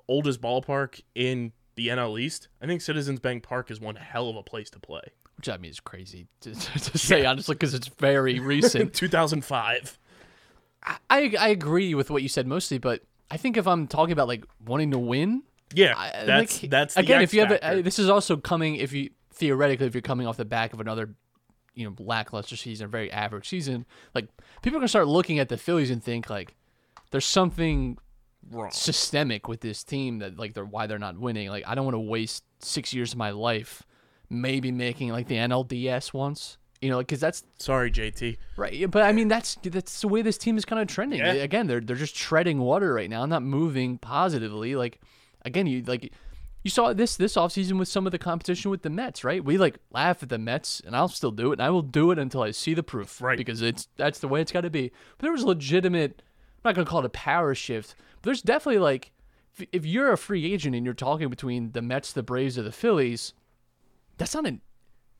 [0.07, 4.35] oldest ballpark in the NL East, I think Citizens Bank Park is one hell of
[4.35, 5.01] a place to play.
[5.37, 6.53] which I mean is crazy to,
[6.89, 8.93] to say honestly because it's very recent.
[8.93, 9.99] 2005.
[11.09, 14.27] I I agree with what you said mostly, but I think if I'm talking about
[14.27, 17.21] like wanting to win, Yeah, I- that's like, that's the again.
[17.21, 20.27] X if you have, a, this is also coming if you theoretically if you're coming
[20.27, 21.13] off the back of another,
[21.73, 24.27] you know, lackluster season, very average season, like
[24.61, 26.55] people are gonna start looking at the Phillies and think like
[27.11, 27.97] there's something
[28.49, 28.71] wrong.
[28.71, 31.49] systemic with this team that like they're why they're not winning.
[31.49, 33.83] Like I don't want to waste six years of my life
[34.29, 36.57] maybe making like the NLDS once.
[36.81, 38.37] You know, because that's Sorry, JT.
[38.57, 41.19] Right, but I mean that's that's the way this team is kind of trending.
[41.19, 41.33] Yeah.
[41.33, 44.75] Again, they're they're just treading water right now, not moving positively.
[44.75, 44.99] Like
[45.43, 46.13] again, you like
[46.65, 49.45] you saw this this offseason with some of the competition with the Mets, right?
[49.45, 52.09] We like laugh at the Mets, and I'll still do it, and I will do
[52.11, 53.37] it until I see the proof, Right.
[53.37, 54.91] Because it's that's the way it's got to be.
[55.17, 56.21] But there was legitimate.
[56.57, 59.11] I'm not gonna call it a power shift, but there's definitely like
[59.57, 62.63] if, if you're a free agent and you're talking between the Mets, the Braves, or
[62.63, 63.33] the Phillies,
[64.17, 64.61] that's not an.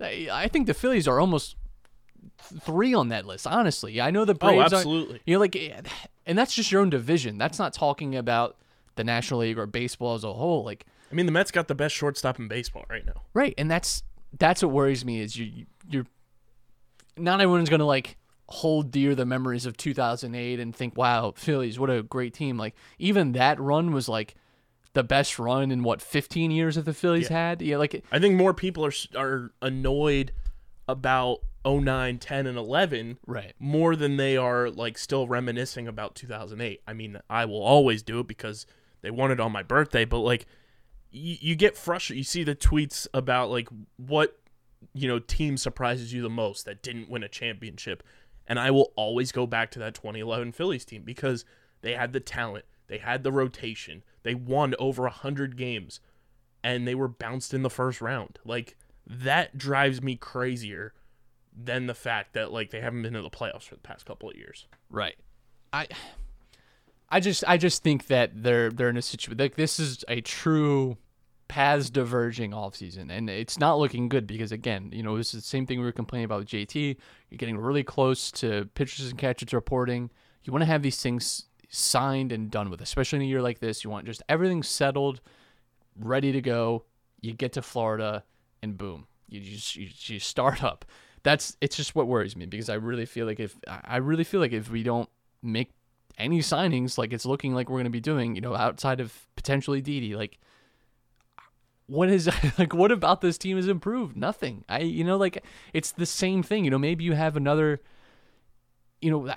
[0.02, 1.56] I I think the Phillies are almost
[2.40, 3.46] three on that list.
[3.48, 4.74] Honestly, I know the Oh, Braves.
[4.74, 5.22] are- absolutely.
[5.26, 5.56] you know, like,
[6.26, 7.38] and that's just your own division.
[7.38, 8.58] That's not talking about
[8.96, 10.64] the National League or baseball as a whole.
[10.64, 13.24] Like, I mean, the Mets got the best shortstop in baseball right now.
[13.34, 14.04] right, and that's
[14.38, 16.08] that's what worries me is you you're
[17.18, 21.90] not everyone's gonna like hold dear the memories of 2008 and think, wow, Phillies, what
[21.90, 22.58] a great team.
[22.58, 24.36] Like, even that run was like
[24.94, 27.62] the best run in what 15 years that the Phillies had.
[27.62, 30.32] Yeah, like I think more people are are annoyed
[30.88, 33.54] about 09, 10, and 11 right.
[33.60, 36.82] more than they are like still reminiscing about 2008.
[36.88, 38.66] I mean, I will always do it because
[39.02, 40.46] they won it on my birthday, but like
[41.16, 42.18] you, you get frustrated.
[42.18, 44.38] You see the tweets about like what
[44.94, 48.04] you know team surprises you the most that didn't win a championship,
[48.48, 51.46] and I will always go back to that 2011 Phillies team because
[51.82, 56.00] they had the talent, they had the rotation, they won over a hundred games,
[56.64, 58.40] and they were bounced in the first round.
[58.44, 58.76] Like
[59.08, 60.94] that drives me crazier
[61.58, 64.30] than the fact that like they haven't been to the playoffs for the past couple
[64.30, 64.68] of years.
[64.90, 65.16] Right.
[65.72, 65.88] I
[67.10, 70.20] I just I just think that they're they're in a situation like this is a
[70.22, 70.98] true
[71.48, 75.42] paths diverging off season, and it's not looking good because again, you know, is the
[75.42, 76.98] same thing we were complaining about with JT.
[77.30, 80.10] You're getting really close to pitchers and catchers reporting.
[80.44, 83.60] You want to have these things signed and done with, especially in a year like
[83.60, 83.84] this.
[83.84, 85.22] You want just everything settled,
[86.00, 86.86] ready to go.
[87.22, 88.24] You get to Florida
[88.62, 90.86] and boom, you just you, you start up.
[91.24, 94.40] That's it's just what worries me because I really feel like if I really feel
[94.40, 95.10] like if we don't
[95.42, 95.72] make
[96.18, 99.28] any signings like it's looking like we're going to be doing, you know, outside of
[99.36, 100.40] potentially Didi, like
[101.88, 104.16] what is like what about this team has improved?
[104.18, 104.64] Nothing.
[104.70, 105.44] I you know like
[105.74, 106.66] it's the same thing.
[106.66, 107.82] You know, maybe you have another
[109.02, 109.34] you know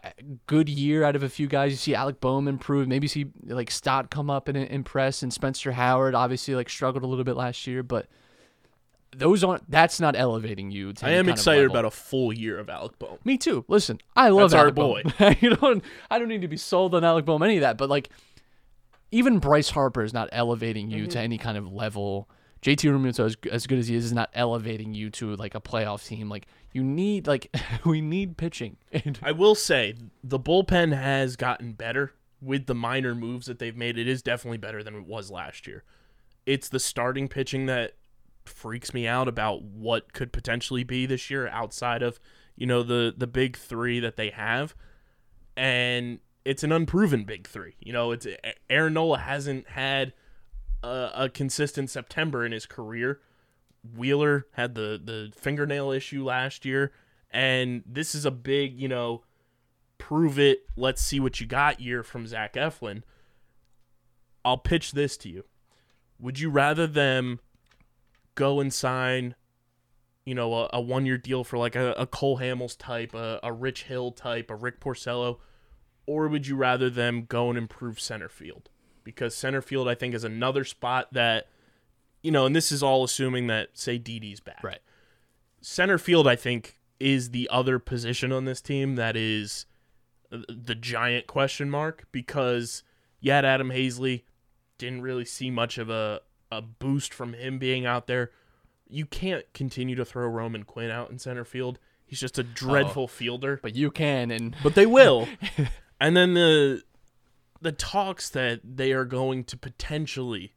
[0.47, 1.73] good year out of a few guys.
[1.73, 2.89] You see Alec Bohm improve.
[2.89, 7.03] Maybe you see like Stott come up and impress, and Spencer Howard obviously like struggled
[7.05, 8.07] a little bit last year, but
[9.17, 9.69] those aren't.
[9.71, 10.93] That's not elevating you.
[10.95, 13.19] To I am excited about a full year of Alec Bohm.
[13.25, 13.65] Me too.
[13.69, 15.03] Listen, I love That's Alec Bohm.
[15.19, 15.37] boy.
[15.41, 15.83] you don't.
[16.11, 17.77] I don't need to be sold on Alec Bohm any of that.
[17.79, 18.11] But like,
[19.11, 21.11] even Bryce Harper is not elevating you Mm-hmm.
[21.11, 22.29] to any kind of level.
[22.63, 25.61] JT Realmuto, as, as good as he is, is not elevating you to like a
[25.61, 26.29] playoff team.
[26.29, 28.77] Like you need, like we need pitching.
[29.23, 29.95] I will say
[30.25, 33.99] the bullpen has gotten better with the minor moves that they've made.
[33.99, 35.85] It is definitely better than it was last year.
[36.47, 37.93] It's the starting pitching that
[38.45, 42.19] freaks me out about what could potentially be this year outside of,
[42.57, 44.75] you know, the the big 3 that they have.
[45.57, 47.75] And it's an unproven big 3.
[47.81, 48.27] You know, it's
[48.71, 50.13] Aaron Nola hasn't had
[50.83, 53.21] a, a consistent September in his career.
[53.97, 56.93] Wheeler had the the fingernail issue last year,
[57.31, 59.23] and this is a big, you know,
[59.99, 63.03] prove it, let's see what you got year from Zach Eflin.
[64.45, 65.45] I'll pitch this to you.
[66.19, 67.41] Would you rather them
[68.35, 69.35] go and sign,
[70.25, 73.39] you know, a, a one year deal for like a, a Cole Hamels type, a,
[73.43, 75.39] a Rich Hill type, a Rick Porcello,
[76.07, 78.71] or would you rather them go and improve center field?
[79.09, 81.47] Because center field, I think, is another spot that,
[82.21, 84.81] you know, and this is all assuming that, say, Didi's back right,
[85.63, 89.65] center field, I think, is the other position on this team that is
[90.31, 92.83] the giant question mark because
[93.19, 94.25] you had Adam Haseley,
[94.77, 96.21] didn't really see much of a,
[96.53, 98.31] a boost from him being out there.
[98.91, 101.79] You can't continue to throw Roman Quinn out in center field.
[102.05, 103.07] He's just a dreadful oh.
[103.07, 103.59] fielder.
[103.63, 105.27] but you can, and But they will.
[106.01, 106.83] and then the
[107.61, 110.55] the talks that they are going to potentially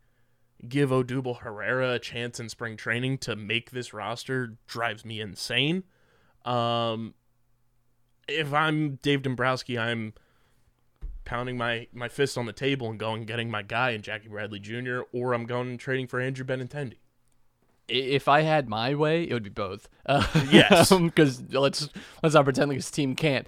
[0.67, 5.83] give Odubel Herrera a chance in spring training to make this roster drives me insane.
[6.45, 7.15] Um,
[8.27, 10.13] if I'm Dave Dombrowski, I'm
[11.25, 14.59] pounding my, my fist on the table and going getting my guy in Jackie Bradley
[14.59, 15.01] Jr.
[15.11, 16.95] or I'm going and trading for Andrew Benintendi.
[17.87, 19.89] If I had my way, it would be both.
[20.05, 20.91] Uh, Yes.
[20.91, 21.89] because let's
[22.23, 23.47] let's not pretend like this team can't.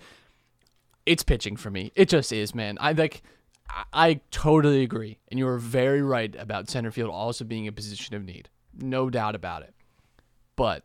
[1.05, 1.91] It's pitching for me.
[1.95, 2.77] It just is, man.
[2.81, 3.21] I like.
[3.69, 7.71] I- I totally agree, and you are very right about center field also being a
[7.71, 9.73] position of need, no doubt about it.
[10.55, 10.83] But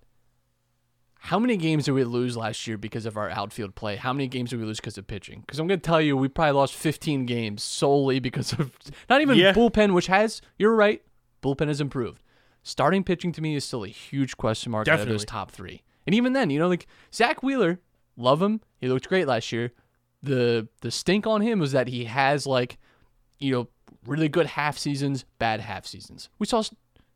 [1.21, 3.97] how many games did we lose last year because of our outfield play?
[3.97, 5.41] How many games did we lose because of pitching?
[5.41, 8.77] Because I'm going to tell you, we probably lost 15 games solely because of
[9.11, 9.53] not even Yeah.
[9.53, 11.03] bullpen, which has, you're right,
[11.43, 12.23] bullpen has improved.
[12.63, 15.83] Starting pitching to me is still a huge question mark out of those top three.
[16.07, 17.81] And even then, you know, like Zack Wheeler,
[18.17, 18.61] love him.
[18.79, 19.73] He looked great last year.
[20.23, 22.79] The the stink on him was that he has like,
[23.39, 23.69] you know,
[24.07, 26.29] really good half seasons, bad half seasons.
[26.39, 26.63] We saw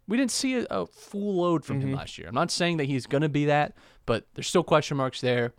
[0.09, 1.99] we didn't see a, a full load from him mm-hmm.
[1.99, 2.29] last year.
[2.29, 3.75] I'm not saying that he's going to be that,
[4.07, 5.53] but there's still question marks there.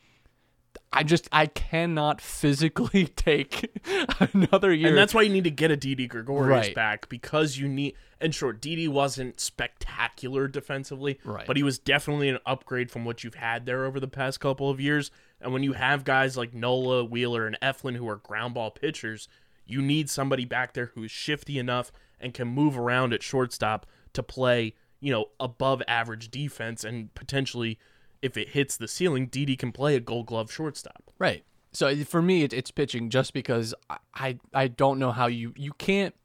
[0.91, 3.71] I just I cannot physically take
[4.33, 4.89] another year.
[4.89, 6.75] And that's why you need to get a Didi Gregorius Right.
[6.75, 7.95] back because you need.
[8.19, 11.45] And sure, Didi wasn't spectacular defensively, Right.
[11.45, 14.69] but he was definitely an upgrade from what you've had there over the past couple
[14.69, 15.11] of years.
[15.43, 19.27] And when you have guys like Nola, Wheeler, and Eflin who are ground ball pitchers,
[19.65, 23.85] you need somebody back there who is shifty enough and can move around at shortstop
[24.13, 27.77] to play, you know, above average defense and potentially.
[28.21, 31.11] If it hits the ceiling, Didi can play a Gold Glove shortstop.
[31.19, 31.43] Right.
[31.73, 35.73] So for me, it's pitching just because I, I I don't know how you you
[35.73, 36.15] can't.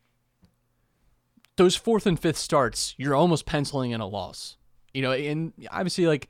[1.56, 4.58] Those fourth and fifth starts, you're almost penciling in a loss.
[4.94, 6.28] You know, and obviously like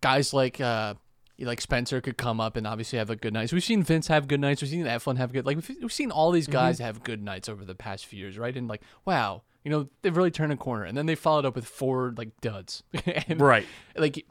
[0.00, 0.94] guys like uh
[1.38, 3.52] like Spencer could come up and obviously have a good nights.
[3.52, 4.62] We've seen Vince have good nights.
[4.62, 6.84] We've seen Eflin have good like we've, we've seen all these guys mm-hmm.
[6.84, 8.56] have good nights over the past few years, right?
[8.56, 10.84] And like wow, you know they've really turned a corner.
[10.84, 12.82] And then they followed up with four like duds.
[13.28, 13.66] And, Right.
[13.96, 14.24] like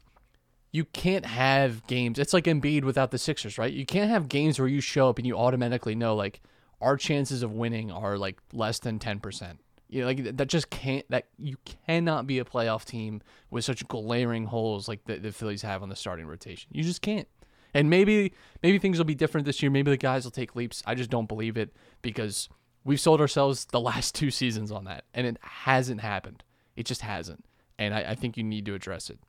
[0.72, 2.20] you can't have games.
[2.20, 3.72] It's like Embiid without the Sixers, right?
[3.72, 6.42] You can't have games where you show up and you automatically know like
[6.82, 9.62] our chances of winning are like less than ten percent.
[9.96, 11.10] You know, like that just can't.
[11.10, 11.56] That you
[11.88, 15.88] cannot be a playoff team with such glaring holes like the, the Phillies have on
[15.88, 16.70] the starting rotation.
[16.74, 17.30] You just can't.
[17.74, 19.72] And maybe maybe things will be different this year.
[19.72, 20.84] Maybe the guys will take leaps.
[20.86, 22.50] I just don't believe it because
[22.84, 26.44] we've sold ourselves the last two seasons on that, and it hasn't happened.
[26.76, 27.46] It just hasn't.
[27.80, 29.20] And I, I think you need to address it.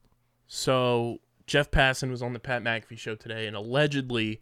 [0.49, 4.41] So Jeff Passan was on the Pat McAfee show today, and allegedly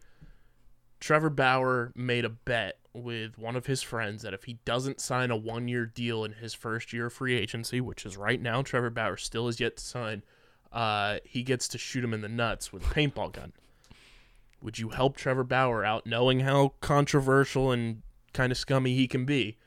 [0.99, 5.31] Trevor Bauer made a bet with one of his friends that if he doesn't sign
[5.31, 8.89] a one-year deal in his first year of free agency, which is right now, Trevor
[8.89, 10.23] Bauer still is yet to sign,
[10.71, 13.53] uh, he gets to shoot him in the nuts with a paintball gun.
[14.61, 18.01] Would you help Trevor Bauer out, knowing how controversial and
[18.33, 19.57] kind of scummy he can be?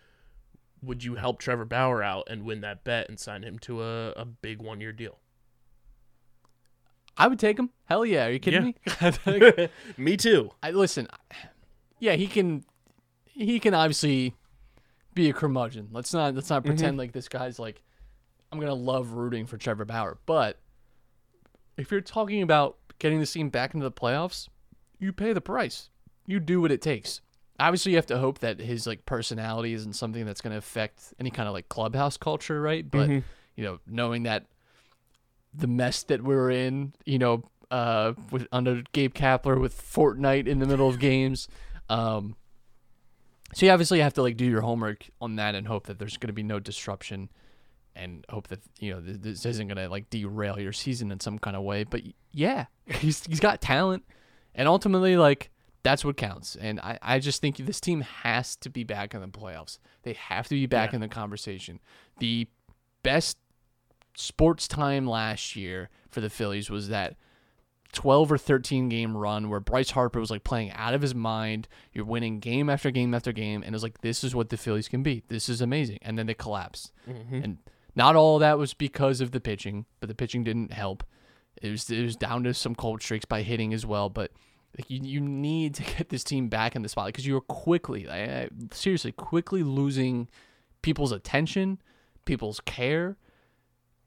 [0.82, 4.10] Would you help Trevor Bauer out and win that bet and sign him to a,
[4.12, 5.18] a big one-year deal?
[7.16, 7.70] I would take him.
[7.86, 8.26] Hell yeah!
[8.26, 9.68] Are you kidding me?
[9.96, 10.52] Me too.
[10.62, 11.08] I listen.
[11.98, 12.64] Yeah, he can.
[13.38, 14.35] He can obviously
[15.14, 15.88] be a curmudgeon.
[15.92, 17.83] Let's not let's not pretend like this guy's like.
[18.51, 20.59] I'm gonna love rooting for Trevor Bauer, but
[21.77, 24.48] if you're talking about getting this team back into the playoffs,
[24.98, 25.90] you pay the price.
[26.27, 27.20] You do what it takes.
[27.61, 31.12] Obviously, you have to hope that his like personality isn't something that's going to affect
[31.20, 32.88] any kind of like clubhouse culture, right?
[32.90, 33.09] But
[33.57, 34.46] you know, knowing that
[35.55, 40.59] the mess that we're in, you know, uh, with under Gabe Kapler with Fortnite in
[40.59, 41.48] the middle of games.
[41.90, 42.37] Um,
[43.54, 46.16] so you obviously have to like do your homework on that and hope that there's
[46.16, 47.28] going to be no disruption,
[47.96, 51.38] and hope that you know this isn't going to like derail your season in some
[51.38, 51.84] kind of way.
[51.84, 54.04] But yeah, he's he's got talent,
[54.54, 55.50] and ultimately like
[55.82, 56.56] that's what counts.
[56.56, 59.78] And I I just think this team has to be back in the playoffs.
[60.02, 60.96] They have to be back Yeah.
[60.96, 61.80] in the conversation.
[62.18, 62.48] The
[63.02, 63.38] best
[64.16, 67.16] sports time last year for the Phillies was that
[67.92, 71.68] 12 or 13 game run where Bryce Harper was like playing out of his mind.
[71.92, 73.62] You're winning game after game after game.
[73.62, 75.22] And it was like, this is what the Phillies can be.
[75.29, 75.98] This is amazing.
[76.03, 76.92] And then they collapsed.
[77.09, 77.42] Mm-hmm.
[77.42, 77.59] And
[77.94, 81.02] not all of that was because of the pitching, but the pitching didn't help.
[81.62, 84.10] It was, it was down to some cold streaks by hitting as well.
[84.10, 84.33] But
[84.77, 88.04] like, you, you need to get this team back in the spotlight because you're quickly,
[88.04, 90.29] like, seriously, quickly losing
[90.83, 91.81] people's attention,
[92.27, 93.17] people's care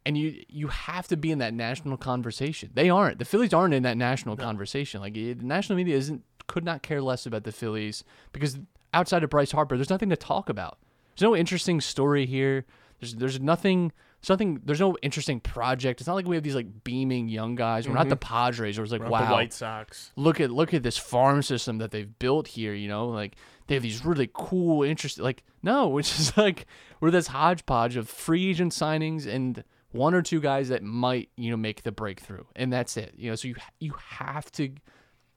[0.05, 2.71] and you you have to be in that national conversation.
[2.73, 3.19] They aren't.
[3.19, 5.01] The Phillies aren't in that national conversation.
[5.01, 8.59] Like eh, the national media isn't could not care less about the Phillies because
[8.93, 10.77] outside of Bryce Harper, there's nothing to talk about.
[11.15, 12.65] There's no interesting story here.
[12.99, 13.91] There's there's nothing
[14.21, 14.61] something.
[14.63, 16.01] There's no interesting project.
[16.01, 17.87] It's not like we have these like beaming young guys.
[17.87, 18.77] We're not the Padres.
[18.79, 20.11] or it's like, Not wow, The White Sox.
[20.15, 22.73] look at look at this farm system that they've built here.
[22.73, 23.35] You know, like
[23.67, 25.23] they have these really cool, interesting.
[25.23, 26.65] Like no, it's just like
[26.99, 31.51] we're this hodgepodge of free agent signings and one or two guys that might you
[31.51, 33.13] know make the breakthrough, and that's it.
[33.17, 34.69] You know, so you you have to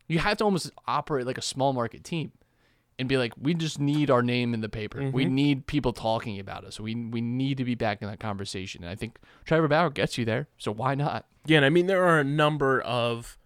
[0.07, 2.33] you have to almost operate like a small market team
[2.99, 5.11] and be like, we just need our name in the paper.
[5.11, 5.35] We mm-hmm.
[5.35, 6.79] need people talking about us.
[6.79, 8.85] We we need to be back in that conversation.
[8.85, 10.49] And I think Trevor Bauer gets you there.
[10.59, 11.27] So why not?
[11.47, 13.39] Yeah, and I mean there are a number of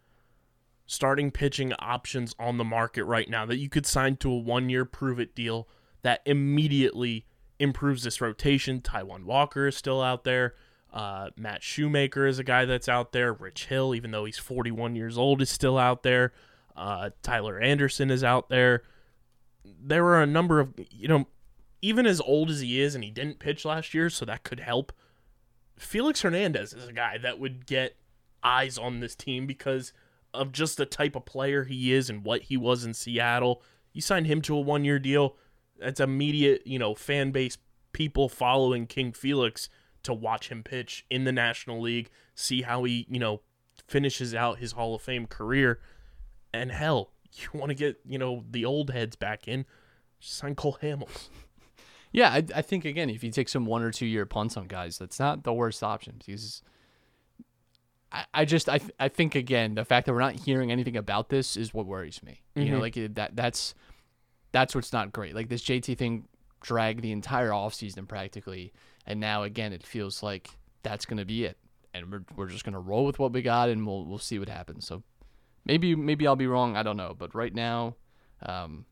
[0.86, 4.86] starting pitching options on the market right now that you could sign to a one-year
[4.86, 5.68] prove-it deal
[6.00, 7.26] that immediately
[7.58, 8.80] improves this rotation.
[8.80, 10.54] Taijuan Walker is still out there.
[10.92, 13.32] Uh, Matt Shoemaker is a guy that's out there.
[13.32, 16.32] Rich Hill, even though he's 41 years old, is still out there.
[16.76, 18.82] Uh, Tyler Anderson is out there.
[19.64, 21.26] There are a number of, you know,
[21.82, 24.60] even as old as he is, and he didn't pitch last year, so that could
[24.60, 24.92] help.
[25.76, 27.96] Felix Hernandez is a guy that would get
[28.42, 29.92] eyes on this team because
[30.34, 33.62] of just the type of player he is and what he was in Seattle.
[33.92, 35.36] You sign him to a one year deal.
[35.78, 37.58] That's immediate, you know, fan base
[37.92, 39.68] people following King Felix
[40.08, 43.40] to watch him pitch in the National League, see how he, you know,
[43.86, 45.80] finishes out his Hall of Fame career.
[46.52, 49.64] And hell, you want to get, you know, the old heads back in,
[50.20, 51.28] sign Cole Hamels.
[52.10, 54.66] Yeah, I, I think again, if you take some one or two year punts on
[54.66, 56.14] guys, that's not the worst option.
[56.24, 56.62] Because
[58.10, 61.28] I, I just I I think again, the fact that we're not hearing anything about
[61.28, 62.40] this is what worries me.
[62.54, 62.80] You know, mm-hmm.
[62.80, 63.74] like that that's
[64.52, 65.34] that's what's not great.
[65.34, 66.26] Like this JT thing
[66.60, 68.72] dragged the entire offseason practically,
[69.08, 70.50] and now again, it feels like
[70.84, 71.58] that's gonna be it,
[71.92, 74.48] and we're we're just gonna roll with what we got, and we'll we'll see what
[74.48, 74.86] happens.
[74.86, 75.02] So
[75.64, 76.76] maybe maybe I'll be wrong.
[76.76, 77.96] I don't know, but right now.
[78.40, 78.84] Um,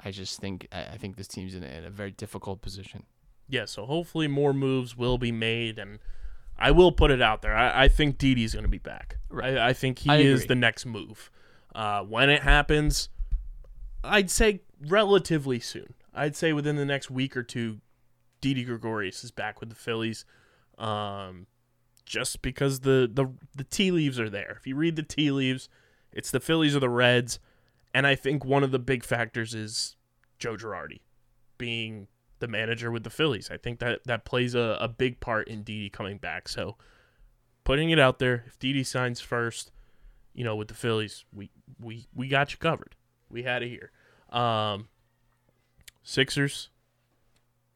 [0.00, 3.04] I just think I think this team's in a, in a very difficult position.
[3.48, 5.98] yeah, so hopefully more moves will be made, and
[6.56, 7.56] I will put it out there.
[7.56, 9.16] I, I think Didi's going to be back.
[9.42, 11.30] I, I think he I is the next move.
[11.74, 13.08] Uh, when it happens,
[14.04, 15.94] I'd say relatively soon.
[16.14, 17.80] I'd say within the next week or two,
[18.40, 20.24] Didi Gregorius is back with the Phillies.
[20.78, 21.46] Um,
[22.08, 24.56] just because the, the the tea leaves are there.
[24.58, 25.68] If you read the tea leaves,
[26.12, 27.38] it's the Phillies or the Reds,
[27.92, 29.96] and I think one of the big factors is
[30.38, 31.00] Joe Girardi
[31.58, 32.08] being
[32.38, 33.50] the manager with the Phillies.
[33.50, 36.48] I think that that plays a, a big part in Didi coming back.
[36.48, 36.76] So
[37.64, 39.70] putting it out there, if Didi signs first,
[40.32, 42.96] you know, with the Phillies, we we we got you covered.
[43.28, 43.90] We had it here.
[44.30, 44.88] Um,
[46.02, 46.70] Sixers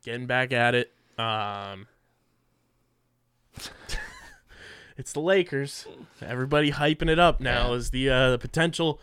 [0.04, 0.92] getting back at it.
[1.18, 1.86] Um,
[4.96, 5.86] it's the Lakers.
[6.20, 7.76] Everybody hyping it up now Yeah.
[7.76, 9.00] as the uh, the potential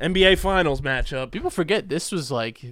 [0.00, 1.30] NBA Finals matchup.
[1.30, 2.62] People forget this was like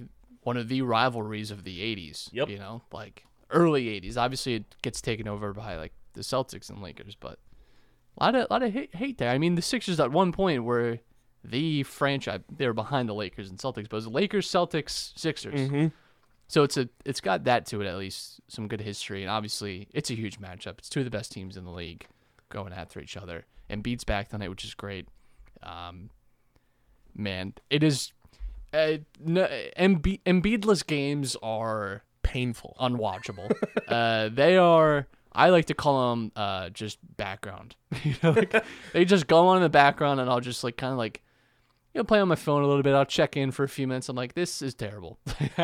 [0.43, 2.29] one of the rivalries of the '80s.
[2.31, 2.49] Yep.
[2.49, 4.17] You know, like early '80s.
[4.17, 7.39] Obviously, it gets taken over by like the Celtics and Lakers, but
[8.17, 9.29] a lot of a lot of hate, hate there.
[9.31, 10.99] I mean, the Sixers at one point were
[11.43, 12.41] the franchise.
[12.55, 15.91] They were behind the Lakers and Celtics, but it was Lakers, Celtics, Sixers.
[16.47, 19.87] So it's a it's got that to it at least some good history, and obviously
[19.93, 20.77] it's a huge matchup.
[20.79, 22.07] It's two of the best teams in the league
[22.49, 25.07] going after each other, and beats back tonight, which is great.
[25.61, 26.09] Um,
[27.13, 28.13] man, it is.
[28.73, 32.75] Uh, no, Embi- Embiidless games are Painful.
[32.79, 33.51] unwatchable.
[33.87, 35.07] uh, they are.
[35.33, 37.75] I like to call them uh, just background.
[38.03, 40.91] you know, like, they just go on in the background, and I'll just like kind
[40.93, 41.21] of like
[41.97, 42.93] you know play on my phone a little bit.
[42.93, 44.07] I'll check in for a few minutes.
[44.07, 45.17] I'm like, this is terrible.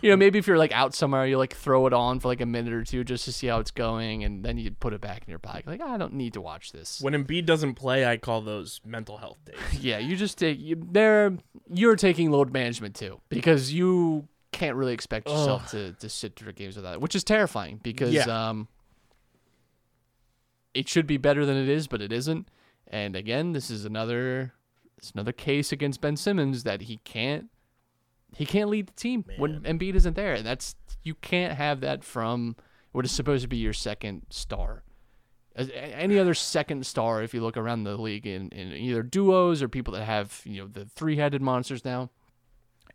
[0.00, 2.40] you know, maybe if you're like out somewhere, you like throw it on for like
[2.40, 5.00] a minute or two just to see how it's going, and then you put it
[5.00, 5.64] back in your bag.
[5.66, 7.00] Like, I don't need to watch this.
[7.00, 9.56] When Embiid doesn't play, I call those mental health days.
[9.80, 11.36] Yeah, you just take you there.
[11.68, 16.52] You're taking load management too because you can't really expect yourself to, to sit through
[16.52, 18.26] games without it, which is terrifying because Yeah.
[18.50, 18.68] um,
[20.74, 22.46] it should be better than it is, but it isn't.
[22.86, 24.52] And again, this is another
[25.00, 27.48] it's another case against Ben Simmons that he can't
[28.36, 30.34] he can't lead the team when Embiid isn't there.
[30.34, 32.56] And that's you can't have that from
[32.92, 34.84] what is supposed to be your second star.
[35.56, 39.62] As any other second star, if you look around the league in, in either duos
[39.62, 42.10] or people that have you know the three headed monsters now.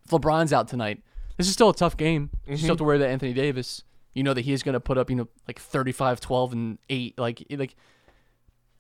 [0.06, 1.02] If LeBron's out tonight,
[1.38, 2.30] this is still a tough game.
[2.48, 2.78] You still have mm-hmm.
[2.78, 3.84] to worry about Anthony Davis.
[4.14, 7.18] You know that he's going to put up you know like 35, 12, and eight.
[7.18, 7.76] Like like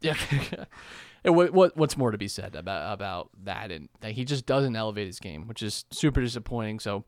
[1.32, 4.76] what, what what's more to be said about about that and that he just doesn't
[4.76, 6.80] elevate his game, which is super disappointing.
[6.80, 7.04] So,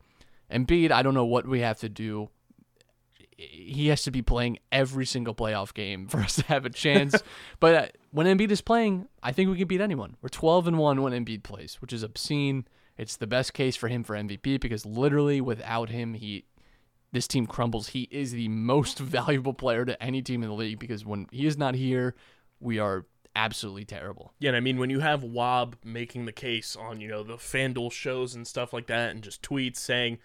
[0.52, 2.30] Embiid, I don't know what we have to do.
[3.36, 7.14] He has to be playing every single playoff game for us to have a chance.
[7.60, 10.16] but uh, when Embiid is playing, I think we can beat anyone.
[10.20, 12.66] We're 12 and 1 when Embiid plays, which is obscene.
[12.96, 16.44] It's the best case for him for MVP because literally without him, he
[17.12, 20.78] this team crumbles, he is the most valuable player to any team in the league
[20.78, 22.14] because when he is not here,
[22.60, 23.06] we are
[23.38, 24.32] absolutely terrible.
[24.38, 27.36] Yeah, and I mean when you have Wob making the case on you know the
[27.36, 30.18] FanDuel shows and stuff like that, and just tweets saying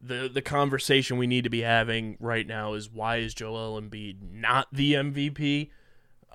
[0.00, 4.16] the the conversation we need to be having right now is why is Joel Embiid
[4.32, 5.70] not the MVP?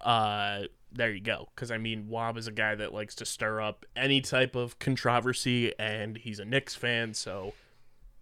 [0.01, 1.49] Uh, there you go.
[1.53, 4.79] Because I mean, Wob is a guy that likes to stir up any type of
[4.79, 7.53] controversy, and he's a Knicks fan, so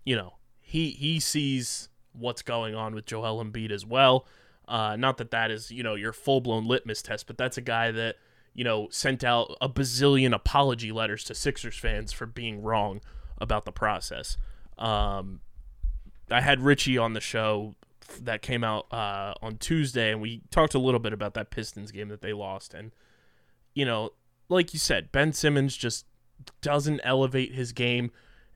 [0.03, 4.25] you know he he sees what's going on with Joel Embiid as well.
[4.67, 7.61] Uh, not that that is you know your full blown litmus test, but that's a
[7.61, 8.15] guy that
[8.53, 13.01] you know sent out a bazillion apology letters to Sixers fans for being wrong
[13.39, 14.37] about the process.
[14.77, 15.41] Um,
[16.29, 17.75] I had Richie on the show
[18.21, 21.91] that came out uh, on Tuesday, and we talked a little bit about that Pistons
[21.91, 22.73] game that they lost.
[22.73, 22.91] And,
[23.73, 24.11] you know,
[24.49, 26.05] like you said, Ben Simmons just
[26.61, 28.11] doesn't elevate his game,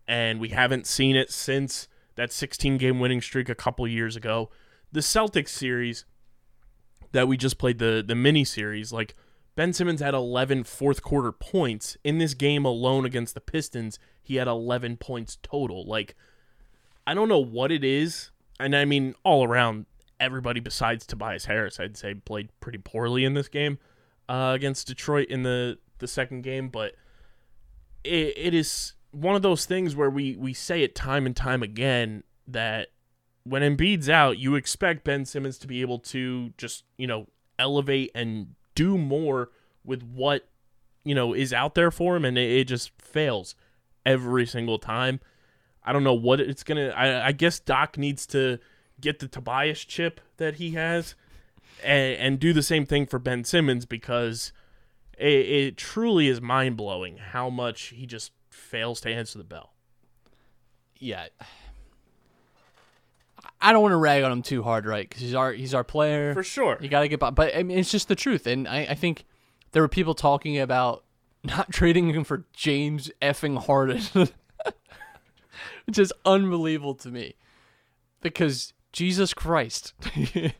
[0.07, 4.49] and we haven't seen it since that 16 game winning streak a couple years ago.
[4.91, 6.05] The Celtics series
[7.11, 9.15] that we just played, the, the mini series, like,
[9.55, 11.97] Ben Simmons had 11 fourth quarter points.
[12.03, 15.85] In this game alone against the Pistons, he had 11 points total.
[15.85, 16.15] Like,
[17.05, 18.31] I don't know what it is.
[18.59, 19.87] And I mean, all around,
[20.19, 23.77] everybody besides Tobias Harris, I'd say, played pretty poorly in this game
[24.29, 26.69] uh, against Detroit in the, the second game.
[26.69, 26.93] But
[28.03, 31.61] it, it is one of those things where we, we say it time and time
[31.61, 32.87] again that
[33.43, 37.27] when Embiid's out, you expect Ben Simmons to be able to just, you know,
[37.57, 39.49] elevate and do more
[39.83, 40.47] with what,
[41.03, 42.25] you know, is out there for him.
[42.25, 43.55] And it, it just fails
[44.05, 45.19] every single time.
[45.83, 46.89] I don't know what it's gonna.
[46.89, 48.59] I, I guess Doc needs to
[48.99, 51.15] get the Tobias chip that he has,
[51.83, 54.53] and, and do the same thing for Ben Simmons because
[55.17, 59.73] it, it truly is mind blowing how much he just fails to answer the bell.
[60.99, 61.27] Yeah.
[63.61, 65.07] I don't want to rag on him too hard, right?
[65.07, 66.33] Because he's our he's our player.
[66.33, 66.77] For sure.
[66.81, 67.29] You got to get by.
[67.29, 68.47] But I mean, it's just the truth.
[68.47, 69.25] And I, I think
[69.71, 71.03] there were people talking about
[71.43, 74.01] not trading him for James effing Harden,
[75.85, 77.35] which is unbelievable to me.
[78.21, 79.93] Because Jesus Christ.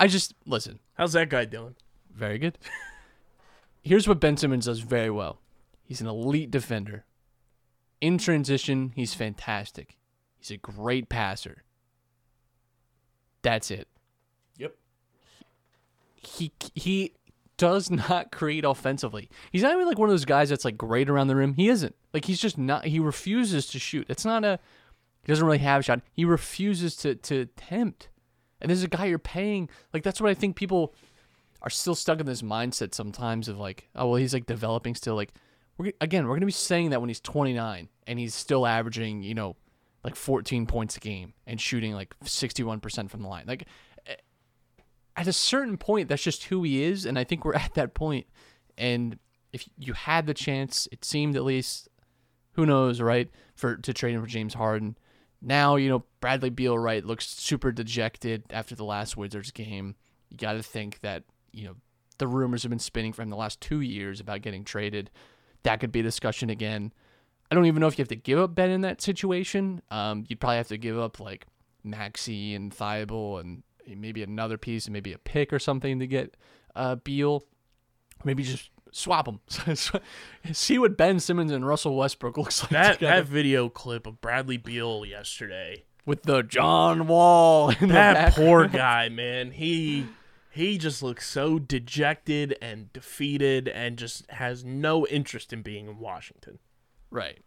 [0.00, 1.74] I just, listen, How's that guy doing?
[2.14, 2.58] very good.
[3.82, 5.38] Here's what Ben Simmons does very well
[5.84, 7.04] he's an elite defender.
[8.00, 9.97] In transition, he's fantastic.
[10.38, 11.64] He's a great passer.
[13.42, 13.88] That's it.
[14.56, 14.74] Yep.
[16.16, 17.12] he he
[17.58, 19.28] does not create offensively.
[19.52, 21.54] He's not even like one of those guys that's like great around the rim.
[21.54, 21.94] He isn't.
[22.14, 22.86] Like he's just not.
[22.86, 24.06] He refuses to shoot.
[24.08, 24.58] It's not a.
[25.22, 26.00] He doesn't really have a shot.
[26.12, 28.08] He refuses to to attempt.
[28.60, 29.68] And this is a guy you're paying.
[29.92, 30.94] Like that's what I think people
[31.60, 35.16] are still stuck in this mindset sometimes of like, oh well, he's like developing still.
[35.16, 35.32] Like
[35.76, 39.34] we're again, we're gonna be saying that when he's 29 and he's still averaging, you
[39.34, 39.56] know,
[40.04, 43.44] like 14 points a game and shooting like 61% from the line.
[43.46, 43.66] Like
[45.18, 47.92] at a certain point, that's just who he is, and I think we're at that
[47.92, 48.26] point.
[48.78, 49.18] And
[49.52, 51.88] if you had the chance, it seemed at least,
[52.52, 54.96] who knows, right, for to trade him for James Harden.
[55.42, 59.96] Now you know Bradley Beal, right, looks super dejected after the last Wizards game.
[60.30, 61.74] You got to think that you know
[62.18, 65.10] the rumors have been spinning for him the last two years about getting traded.
[65.64, 66.92] That could be a discussion again.
[67.50, 69.80] I don't even know if you have to give up Ben in that situation.
[69.90, 71.46] Um, you'd probably have to give up like
[71.82, 76.36] Maxey and Thybulle and maybe another piece and maybe a pick or something to get
[76.76, 77.44] uh, Beal.
[78.24, 79.40] Maybe just swap them.
[80.52, 84.20] See what Ben Simmons and Russell Westbrook looks like That together that video clip of
[84.20, 85.84] Bradley Beal yesterday.
[86.04, 87.70] with the John Wall.
[87.70, 89.52] In the That poor guy, man.
[89.52, 90.06] He
[90.50, 95.98] he just looks so dejected and defeated and just has no interest in being in
[95.98, 96.58] Washington.
[97.10, 97.38] Right.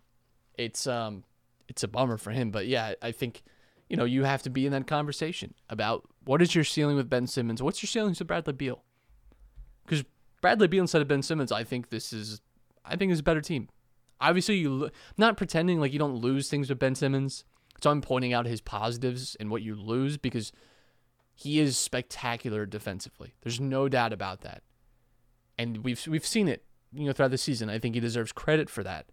[0.57, 1.23] It's um
[1.67, 3.43] it's a bummer for him, but yeah, I think
[3.89, 7.09] you know, you have to be in that conversation about what is your ceiling with
[7.09, 7.61] Ben Simmons?
[7.61, 8.83] What's your ceiling with Bradley Beal?
[9.87, 10.03] Cuz
[10.41, 12.41] Bradley Beal instead of Ben Simmons, I think this is
[12.85, 13.69] I think is a better team.
[14.19, 17.43] Obviously, you lo- not pretending like you don't lose things with Ben Simmons.
[17.81, 20.51] So I'm pointing out his positives and what you lose because
[21.33, 23.33] he is spectacular defensively.
[23.41, 24.61] There's no doubt about that.
[25.57, 27.69] And we've we've seen it, you know, throughout the season.
[27.69, 29.07] I think he deserves credit for that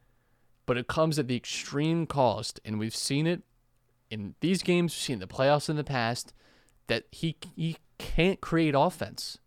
[0.68, 3.40] but it comes at the extreme cost, and we've seen it
[4.10, 4.92] in these games.
[4.92, 6.34] We've seen the playoffs in the past
[6.88, 9.38] that he he can't create offense.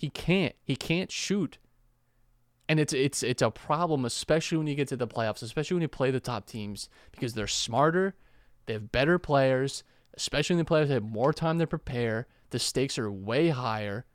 [0.00, 0.54] He can't.
[0.64, 1.58] He can't shoot,
[2.70, 5.82] and it's it's it's a problem, especially when you get to the playoffs, especially when
[5.82, 8.14] you play the top teams because they're smarter,
[8.64, 9.84] they have better players,
[10.14, 10.88] especially in the playoffs.
[10.88, 12.28] They have more time to prepare.
[12.48, 14.06] The stakes are way higher.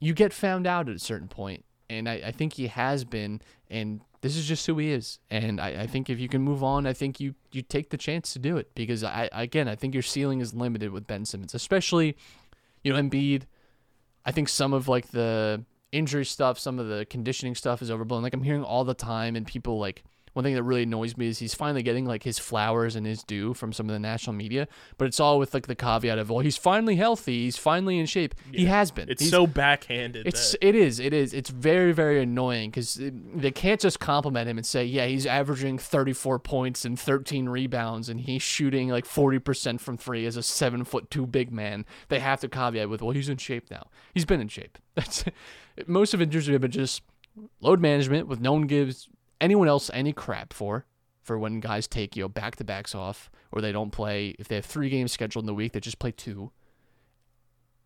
[0.00, 3.42] You get found out at a certain point, and I, I think he has been.
[3.68, 5.18] And this is just who he is.
[5.30, 7.96] And I, I think if you can move on, I think you you take the
[7.96, 11.24] chance to do it because I again I think your ceiling is limited with Ben
[11.24, 12.16] Simmons, especially
[12.82, 13.42] you know Embiid.
[14.24, 18.22] I think some of like the injury stuff, some of the conditioning stuff is overblown.
[18.22, 20.04] Like I'm hearing all the time, and people like
[20.38, 23.24] one thing that really annoys me is he's finally getting like his flowers and his
[23.24, 26.30] due from some of the national media, but it's all with like the caveat of,
[26.30, 28.36] well, he's finally healthy, he's finally in shape.
[28.52, 29.08] He has been.
[29.08, 30.26] It's He's- so backhanded.
[30.28, 33.00] it's that, it is it is it's very very annoying because
[33.34, 38.08] they can't just compliment him and say yeah he's averaging 34 points and 13 rebounds
[38.08, 41.84] and he's shooting like 40 percent from three as a seven foot two big man.
[42.10, 43.88] They have to caveat with well he's in shape now.
[44.14, 44.78] He's been in shape.
[44.94, 45.24] That's
[45.88, 47.02] most of injuries have been just
[47.60, 49.08] load management with no one gives
[49.40, 50.86] anyone else any crap for
[51.22, 54.48] for when guys take you know back to backs off or they don't play if
[54.48, 56.50] they have three games scheduled in the week they just play two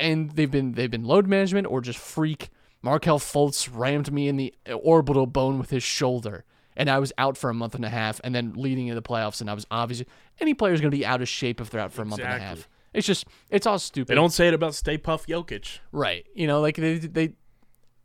[0.02, 2.50] and they've been they've been load management or just freak.
[2.82, 6.44] Markelle Fultz rammed me in the orbital bone with his shoulder,
[6.76, 8.20] and I was out for a month and a half.
[8.24, 10.08] And then leading into the playoffs, and I was obviously
[10.40, 12.32] any player's going to be out of shape if they're out for a month and
[12.32, 12.68] a half.
[12.92, 14.08] It's just it's all stupid.
[14.08, 15.78] they don't say it about Stay Puff Jokic.
[15.92, 16.26] right.
[16.34, 17.34] You know, like they they.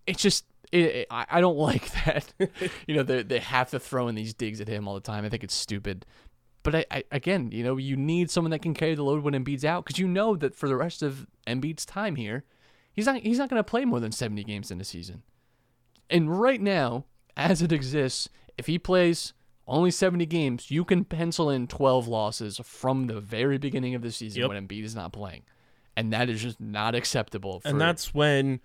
[0.06, 2.34] It's just it, it- I I don't like that.
[2.88, 5.26] you know, they they have to throw in these digs at him all the time.
[5.26, 6.06] I think it's stupid.
[6.64, 9.34] But I, I again, you know, you need someone that can carry the load when
[9.34, 12.44] Embiid's out because you know that for the rest of Embiid's time here,
[12.92, 15.24] he's not he's not going to play more than 70 games in a season.
[16.10, 17.06] And right now,
[17.38, 19.34] as it exists, if he plays
[19.68, 24.12] only 70 games, you can pencil in 12 losses from the very beginning of the
[24.12, 24.50] season Yep.
[24.50, 25.44] when Embiid is not playing.
[25.98, 27.60] And that is just not acceptable.
[27.60, 28.62] For, And that's when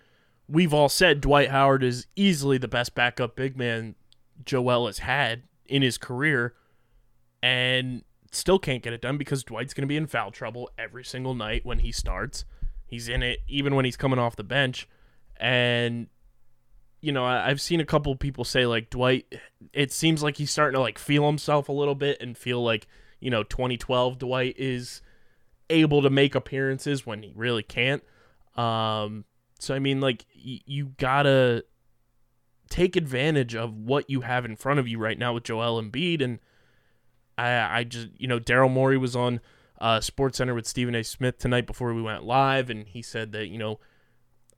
[0.47, 3.95] we've all said Dwight Howard is easily the best backup big man
[4.45, 6.53] Joel has had in his career
[7.41, 11.03] and still can't get it done because Dwight's going to be in foul trouble every
[11.03, 12.45] single night when he starts.
[12.85, 14.87] He's in it even when he's coming off the bench.
[15.37, 16.07] And
[17.01, 19.25] you know, I, I've seen a couple people say like Dwight
[19.73, 22.87] it seems like he's starting to like feel himself a little bit and feel like,
[23.19, 25.01] you know, 2012 Dwight is
[25.69, 28.03] able to make appearances when he really can't.
[28.55, 29.25] Um,
[29.63, 31.65] so I mean, like y- you gotta
[32.69, 36.21] take advantage of what you have in front of you right now with Joel Embiid,
[36.21, 36.39] and
[37.37, 39.39] I, I just you know Daryl Morey was on
[39.79, 41.03] uh, Sports Center with Stephen A.
[41.03, 43.79] Smith tonight before we went live, and he said that you know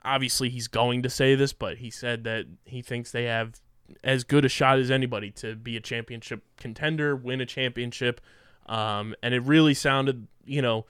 [0.06, 3.60] obviously he's going to say this, but he said that he thinks they have
[4.02, 8.20] as good a shot as anybody to be a championship contender, win a championship.
[8.66, 10.86] Um, and it really sounded, you know,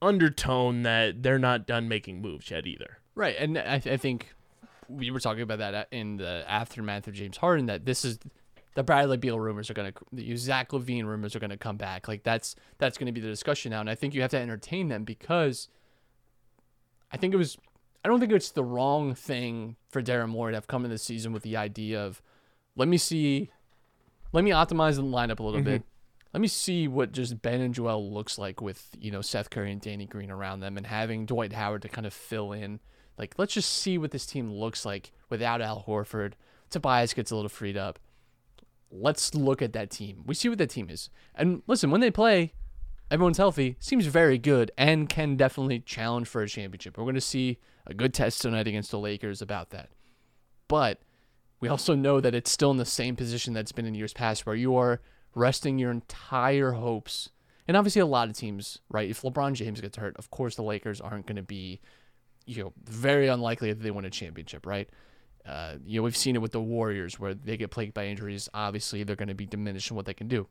[0.00, 2.98] undertone that they're not done making moves yet either.
[3.18, 4.32] Right, and I, I think
[4.88, 7.66] we were talking about that uh, in the aftermath of James Harden.
[7.66, 8.20] That this is
[8.76, 11.76] the Bradley Beal rumors are going to, the Zach LaVine rumors are going to come
[11.76, 12.06] back.
[12.06, 14.38] Like that's that's going to be the discussion now, and I think you have to
[14.38, 15.68] entertain them because
[17.10, 17.58] I think it was.
[18.04, 21.02] I don't think it's the wrong thing for Darren Moore to have come in this
[21.02, 22.22] season with the idea of,
[22.76, 23.50] let me see,
[24.32, 25.64] let me optimize the lineup a little mm-hmm.
[25.64, 25.82] bit.
[26.32, 29.72] Let me see what just Ben and Joel looks like with you know Seth Curry
[29.72, 32.78] and Danny Green around them, and having Dwight Howard to kind of fill in.
[33.18, 36.34] Like, let's just see what this team looks like without Al Horford.
[36.70, 37.98] Tobias gets a little freed up.
[38.90, 40.22] Let's look at that team.
[40.24, 41.10] We see what that team is.
[41.34, 42.54] And listen, when they play,
[43.10, 46.96] everyone's healthy, seems very good, and can definitely challenge for a championship.
[46.96, 49.90] We're going to see a good test tonight against the Lakers about that.
[50.68, 51.00] But
[51.60, 54.46] we also know that it's still in the same position that's been in years past,
[54.46, 55.00] where you are
[55.34, 57.30] resting your entire hopes.
[57.66, 59.10] And obviously, a lot of teams, right?
[59.10, 61.80] If LeBron James gets hurt, of course, the Lakers aren't going to be,
[62.48, 64.88] you know, very unlikely that they win a championship, right?
[65.44, 68.48] Uh, you know, we've seen it with the Warriors where they get plagued by injuries.
[68.54, 70.48] Obviously, they're going to be diminished in what they can do.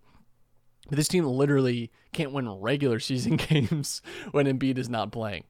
[0.88, 5.46] But this team literally can't win regular season games when Embiid is not playing.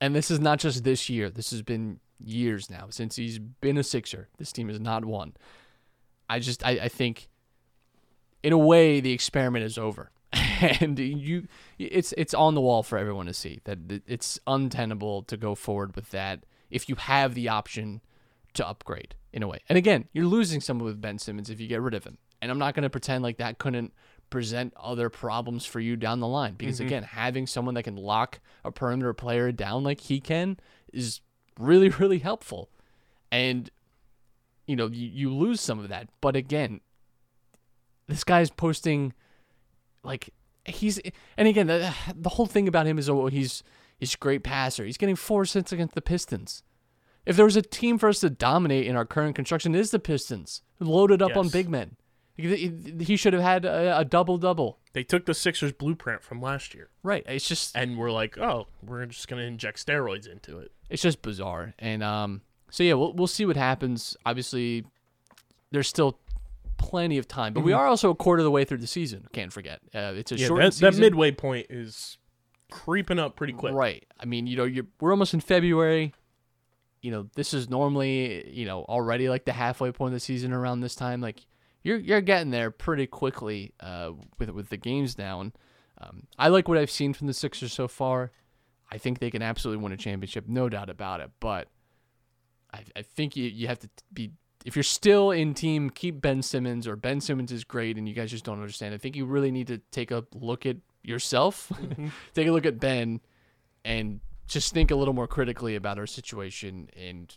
[0.00, 1.28] And this is not just this year.
[1.28, 4.28] This has been years now since he's been a Sixer.
[4.38, 5.34] This team has not won.
[6.28, 7.28] I just I, I think
[8.42, 10.10] in a way the experiment is over.
[10.60, 11.46] And you
[11.78, 15.96] it's it's on the wall for everyone to see that it's untenable to go forward
[15.96, 18.00] with that if you have the option
[18.54, 19.58] to upgrade in a way.
[19.68, 22.18] And again, you're losing someone with Ben Simmons if you get rid of him.
[22.42, 23.92] And I'm not going to pretend like that couldn't
[24.28, 26.86] present other problems for you down the line because mm-hmm.
[26.86, 30.56] again, having someone that can lock a perimeter player down like he can
[30.92, 31.20] is
[31.58, 32.70] really really helpful.
[33.30, 33.70] And
[34.66, 36.08] you know, you, you lose some of that.
[36.20, 36.80] But again,
[38.06, 39.12] this guy's posting
[40.02, 40.30] like
[40.64, 41.00] he's
[41.36, 43.62] and again the, the whole thing about him is oh he's
[43.98, 44.84] he's a great passer.
[44.84, 46.62] He's getting four cents against the Pistons.
[47.26, 49.90] If there was a team for us to dominate in our current construction, it is
[49.90, 50.62] the Pistons.
[50.78, 51.96] Loaded up on big men.
[52.36, 54.78] He should have had a, a double double.
[54.94, 57.22] They took the Sixers blueprint from last year Right.
[57.28, 60.72] It's just and we're like, oh, we're just going to inject steroids into it.
[60.88, 61.74] it's just bizarre.
[61.78, 62.40] And um,
[62.70, 64.16] so yeah, we'll we'll see what happens.
[64.24, 64.86] Obviously,
[65.70, 66.18] there's still
[66.80, 67.52] plenty of time.
[67.52, 69.26] But we are also a quarter of the way through the season.
[69.32, 69.80] Can't forget.
[69.94, 70.94] Uh, it's a Yeah, short that, season.
[70.94, 72.18] that midway point is
[72.70, 73.74] creeping up pretty quick.
[73.74, 74.04] Right.
[74.18, 76.14] I mean, you know, you're we're almost in February.
[77.02, 80.52] You know, this is normally, you know, already like the halfway point of the season
[80.52, 81.20] around this time.
[81.20, 81.46] Like
[81.82, 85.52] you're you're getting there pretty quickly uh, with with the games down.
[86.00, 88.32] Um, I like what I've seen from the Sixers so far.
[88.90, 91.30] I think they can absolutely win a championship, no doubt about it.
[91.40, 91.68] But
[92.72, 94.32] I, I think you, you have to be
[94.64, 98.14] if you're still in team, keep Ben Simmons or Ben Simmons is great and you
[98.14, 98.94] guys just don't understand.
[98.94, 101.72] I think you really need to take a look at yourself,
[102.34, 103.20] take a look at Ben,
[103.84, 106.90] and just think a little more critically about our situation.
[106.94, 107.34] And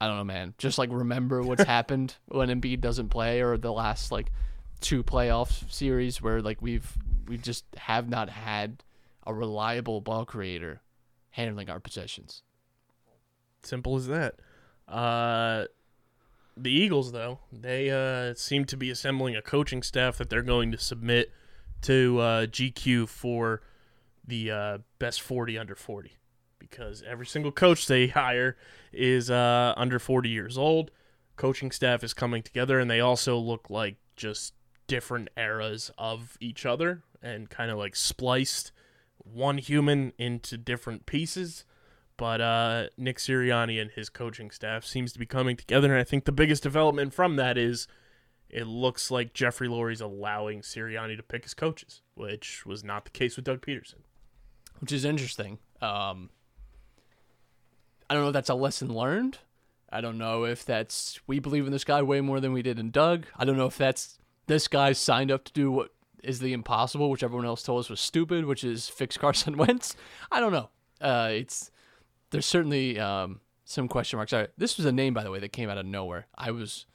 [0.00, 3.72] I don't know, man, just like remember what's happened when Embiid doesn't play or the
[3.72, 4.32] last like
[4.80, 6.96] two playoff series where like we've
[7.28, 8.82] we just have not had
[9.26, 10.80] a reliable ball creator
[11.30, 12.42] handling our possessions.
[13.62, 14.36] Simple as that.
[14.88, 15.66] Uh,
[16.62, 20.72] the Eagles, though, they uh, seem to be assembling a coaching staff that they're going
[20.72, 21.32] to submit
[21.82, 23.62] to uh, GQ for
[24.26, 26.12] the uh, best 40 under 40
[26.58, 28.56] because every single coach they hire
[28.92, 30.90] is uh, under 40 years old.
[31.36, 34.54] Coaching staff is coming together, and they also look like just
[34.86, 38.72] different eras of each other and kind of like spliced
[39.18, 41.64] one human into different pieces
[42.20, 46.04] but uh, Nick Sirianni and his coaching staff seems to be coming together, and I
[46.04, 47.88] think the biggest development from that is
[48.50, 53.10] it looks like Jeffrey Lurie's allowing Sirianni to pick his coaches, which was not the
[53.10, 54.02] case with Doug Pederson.
[54.80, 55.60] which is interesting.
[55.80, 56.28] Um,
[58.10, 59.38] I don't know if that's a lesson learned.
[59.90, 62.78] I don't know if that's we believe in this guy way more than we did
[62.78, 63.24] in Doug.
[63.34, 67.08] I don't know if that's this guy signed up to do what is the impossible,
[67.08, 69.96] which everyone else told us was stupid, which is fix Carson Wentz.
[70.30, 70.68] I don't know.
[71.00, 71.70] Uh, it's
[72.30, 74.30] there's certainly um, some question marks.
[74.30, 76.26] Sorry, this was a name by the way that came out of nowhere.
[76.36, 76.86] I was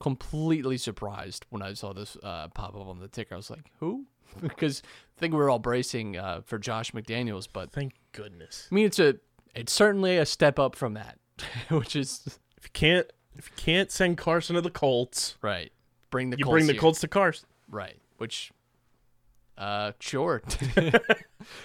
[0.00, 3.34] completely surprised when I saw this uh, pop up on the ticker.
[3.34, 4.06] I was like, who?
[4.40, 4.82] because
[5.16, 8.68] I think we were all bracing uh, for Josh McDaniels, but Thank goodness.
[8.70, 9.16] I mean, it's a
[9.54, 11.18] it's certainly a step up from that,
[11.68, 13.06] which is If you can't,
[13.36, 15.72] if you can't send Carson to the Colts, right.
[16.10, 16.80] Bring the you Colts bring the here.
[16.80, 17.48] Colts to Carson.
[17.70, 18.52] right, which
[19.56, 20.42] uh sure.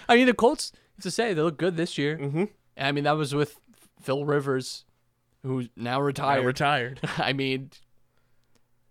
[0.08, 2.16] I mean, the Colts it's to say they look good this year.
[2.18, 2.48] Mhm.
[2.76, 3.58] I mean, that was with
[4.00, 4.84] Phil Rivers,
[5.42, 6.44] who's now retired.
[6.44, 7.00] retired.
[7.18, 7.70] I mean,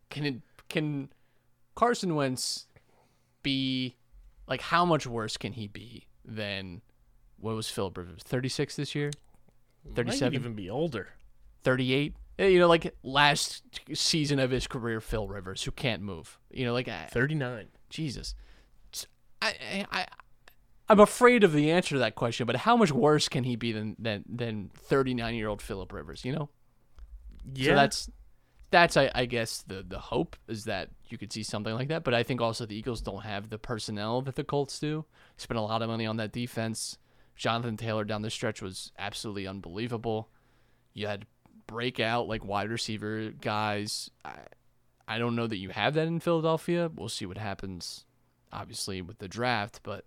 [0.09, 0.35] can it
[0.69, 1.09] can
[1.75, 2.67] Carson Wentz
[3.41, 3.95] be
[4.47, 6.81] like how much worse can he be than
[7.39, 8.21] what was Phil Rivers?
[8.23, 9.11] Thirty six this year,
[9.95, 10.33] 37?
[10.33, 11.09] even be older.
[11.63, 12.15] thirty eight.
[12.39, 13.63] Eh, you know, like last
[13.93, 16.39] season of his career, Phil Rivers, who can't move.
[16.51, 17.67] You know, like Thirty nine.
[17.89, 18.33] Jesus,
[19.43, 20.07] I, I,
[20.89, 22.45] I'm afraid of the answer to that question.
[22.45, 26.25] But how much worse can he be than than than 39 year old Philip Rivers?
[26.25, 26.49] You know.
[27.53, 28.09] Yeah, So that's
[28.71, 32.03] that's I, I guess the the hope is that you could see something like that.
[32.03, 35.05] But I think also the Eagles don't have the personnel that the Colts do.
[35.37, 36.97] Spent a lot of money on that defense.
[37.35, 40.29] Jonathan Taylor down the stretch was absolutely unbelievable.
[40.93, 41.25] You had
[41.67, 44.09] breakout like wide receiver guys.
[44.23, 44.35] I,
[45.07, 46.89] I don't know that you have that in Philadelphia.
[46.93, 48.05] We'll see what happens,
[48.51, 49.79] obviously with the draft.
[49.83, 50.05] But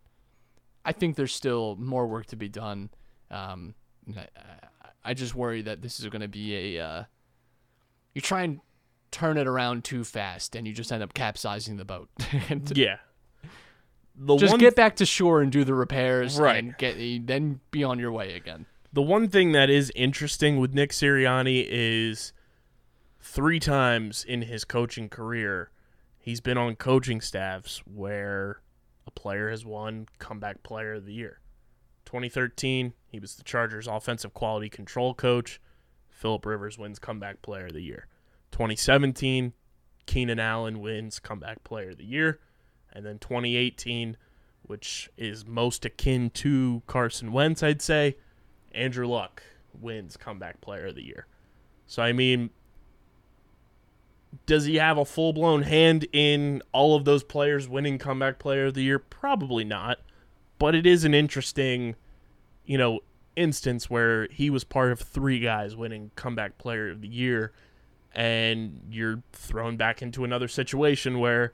[0.87, 2.91] I think there's still more work to be done.
[3.31, 3.75] Um,
[4.17, 4.27] I,
[5.05, 7.05] I- just worry that this is going to be a uh,
[8.15, 8.61] you try and
[9.13, 12.09] turn it around too fast and you just end up capsizing the boat.
[12.49, 12.97] and yeah.
[14.19, 16.57] The just get back to shore and do the repairs Right.
[16.63, 18.67] and get then be on your way again.
[18.93, 22.33] The one thing that is interesting with Nick Sirianni is
[23.21, 25.71] three times in his coaching career,
[26.19, 28.61] he's been on coaching staffs where
[29.07, 31.41] a player has won comeback player of the year.
[32.05, 35.61] 2013, he was the Chargers offensive quality control coach.
[36.09, 38.07] Philip Rivers wins comeback player of the year.
[38.53, 39.53] 2017,
[40.07, 42.41] Keenan Allen wins comeback player of the year.
[42.93, 44.17] And then 2018,
[44.63, 48.17] which is most akin to Carson Wentz, I'd say,
[48.73, 49.43] Andrew Luck
[49.79, 51.27] wins comeback player of the year.
[51.87, 52.51] So I mean
[54.45, 58.75] does he have a full-blown hand in all of those players winning comeback player of
[58.75, 58.99] the year?
[58.99, 59.99] Probably not.
[60.59, 61.97] But it is an interesting,
[62.65, 63.01] you know,
[63.37, 67.53] instance where he was part of three guys winning comeback player of the year
[68.15, 71.53] and you're thrown back into another situation where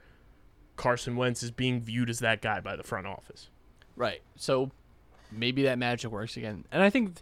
[0.76, 3.51] Carson Wentz is being viewed as that guy by the front office.
[3.97, 4.22] Right.
[4.37, 4.70] So
[5.33, 6.64] maybe that magic works again.
[6.70, 7.18] And I think,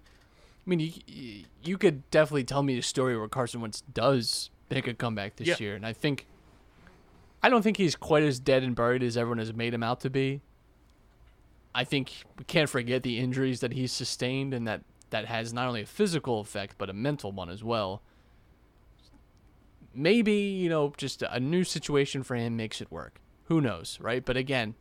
[0.67, 4.87] I mean, you, you could definitely tell me a story where Carson Wentz does make
[4.87, 5.57] a comeback this Yeah.
[5.59, 5.75] year.
[5.75, 6.27] And I think,
[7.43, 10.01] I don't think he's quite as dead and buried as everyone has made him out
[10.01, 10.41] to be.
[11.75, 15.67] I think we can't forget the injuries that he's sustained and that that has not
[15.67, 18.03] only a physical effect, but a mental one as well.
[19.93, 23.21] maybe you know just a new situation for him makes it work.
[23.47, 24.25] Who knows, right?
[24.25, 24.77] But again,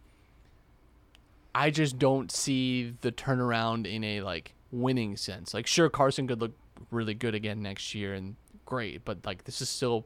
[1.56, 5.52] I just don't see the turnaround in a like winning sense.
[5.54, 6.54] Like sure Carson could look
[6.92, 8.36] really good again next year and
[8.70, 10.06] great, but like this is still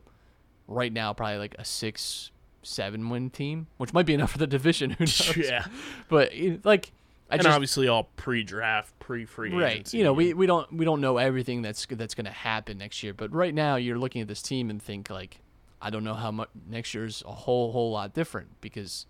[0.68, 2.32] right now probably like a 6
[2.64, 5.36] 7 win team, which might be enough for the division, who knows.
[5.38, 5.66] Yeah.
[6.08, 6.32] But
[6.64, 6.92] like
[7.30, 9.98] I and just obviously all pre-draft, pre-free right agency.
[9.98, 13.02] you know we, we don't we don't know everything that's that's going to happen next
[13.02, 15.40] year but right now you're looking at this team and think like
[15.82, 19.08] i don't know how much next year's a whole whole lot different because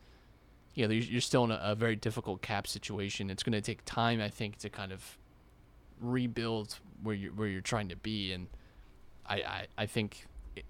[0.74, 3.84] you know you're still in a, a very difficult cap situation it's going to take
[3.84, 5.18] time i think to kind of
[6.00, 8.48] rebuild where you're where you're trying to be and
[9.28, 10.28] i i, I think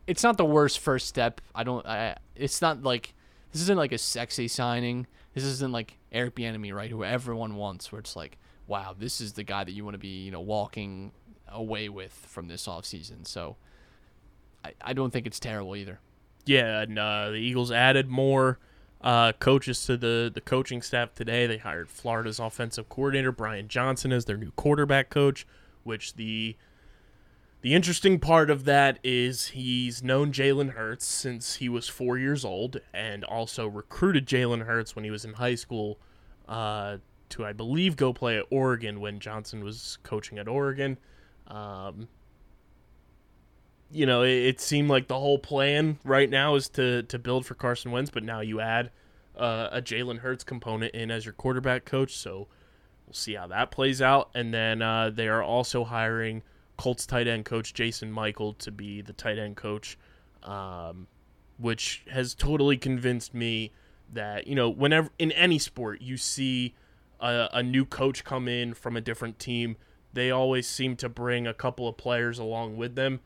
[0.08, 3.14] it's not the worst first step i don't i it's not like
[3.51, 6.89] this isn't like a sexy signing this isn't like Eric Bieniemy, right?
[6.89, 8.38] Who everyone wants, where it's like,
[8.68, 11.12] wow, this is the guy that you want to be, you know, walking
[11.47, 13.28] away with from this offseason.
[13.28, 13.58] So
[14.64, 15.99] I, I don't think it's terrible either.
[16.45, 18.60] Yeah, and uh, the Eagles added more
[19.01, 21.47] uh, coaches to the, the coaching staff today.
[21.47, 25.47] They hired Florida's offensive coordinator Brian Johnson as their new quarterback coach.
[25.84, 26.56] Which the
[27.64, 32.43] the interesting part of that is he's known Jalen Hurts since he was four years
[32.43, 35.97] old, and also recruited Jalen Hurts when he was in high school
[36.49, 36.97] uh,
[37.30, 40.97] to, I believe, go play at Oregon when Johnson was coaching at Oregon.
[41.47, 42.09] Um,
[43.89, 47.45] you know, it, it seemed like the whole plan right now is to to build
[47.45, 48.91] for Carson Wentz, but now you add
[49.38, 52.49] uh, a Jalen Hurts component in as your quarterback coach, so
[53.07, 54.32] we'll see how that plays out.
[54.36, 56.43] And then uh, they are also hiring
[56.84, 59.97] Colts tight end coach Jason Michael to be the tight end coach,
[60.43, 61.07] um,
[61.57, 63.71] which has totally convinced me
[64.11, 66.75] that you know whenever in any sport you see
[67.21, 69.77] a, a new coach come in from a different team,
[70.11, 73.21] they always seem to bring a couple of players along with them.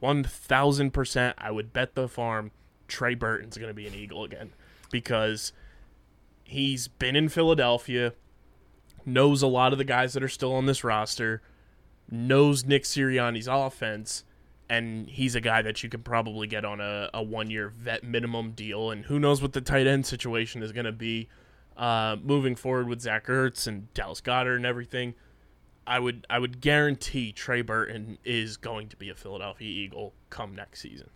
[0.00, 2.50] One thousand percent, I would bet the farm
[2.88, 4.50] Trey Burton's going to be an Eagle again
[4.90, 5.52] because
[6.42, 8.14] he's been in Philadelphia,
[9.06, 11.42] knows a lot of the guys that are still on this roster,
[12.12, 14.24] knows Nick Sirianni's offense,
[14.68, 18.04] and he's a guy that you can probably get on a, a one year vet
[18.04, 18.90] minimum deal.
[18.90, 21.28] And who knows what the tight end situation is going to be
[21.76, 25.14] uh, moving forward with Zach Ertz and Dallas Goedert and everything.
[25.86, 30.54] I would I would guarantee Trey Burton is going to be a Philadelphia Eagle come
[30.54, 31.10] next season.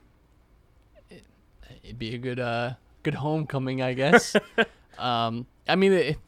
[1.82, 4.34] It'd be a good uh good homecoming, I guess.
[4.98, 6.18] um, I mean, it,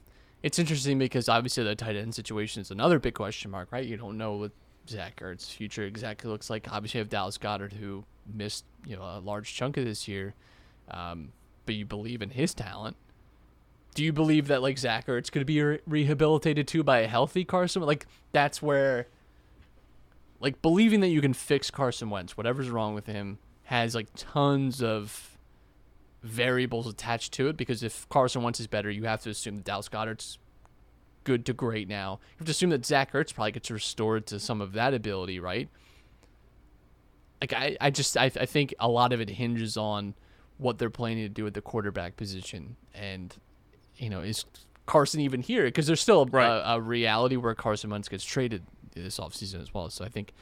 [0.42, 3.84] it's interesting because obviously the tight end situation is another big question mark, right?
[3.84, 4.52] You don't know what
[4.88, 6.70] Zach Ertz's future exactly looks like.
[6.70, 10.34] Obviously, you have Dallas Goedert who missed you know a large chunk of this year,
[10.90, 11.32] um,
[11.66, 12.96] but you believe in his talent.
[13.94, 17.44] Do you believe that like Zach Ertz could be re- rehabilitated too by a healthy
[17.44, 17.82] Carson?
[17.82, 19.08] Like that's where,
[20.40, 24.82] like believing that you can fix Carson Wentz, whatever's wrong with him, has like tons
[24.82, 25.37] of
[26.28, 29.64] variables attached to it because if Carson Wentz is better, you have to assume that
[29.64, 30.38] Dallas Goedert's
[31.24, 32.20] good to great now.
[32.32, 35.40] You have to assume that Zach Ertz probably gets restored to some of that ability,
[35.40, 35.68] right?
[37.40, 40.14] Like I, I just I, I think a lot of it hinges on
[40.56, 43.34] what they're planning to do at the quarterback position, and
[43.96, 44.44] you know is
[44.86, 45.64] Carson even here?
[45.64, 46.46] Because there's still a, Right.
[46.46, 48.62] a, a reality where Carson Wentz gets traded
[48.94, 49.88] this offseason as well.
[49.90, 50.32] So I think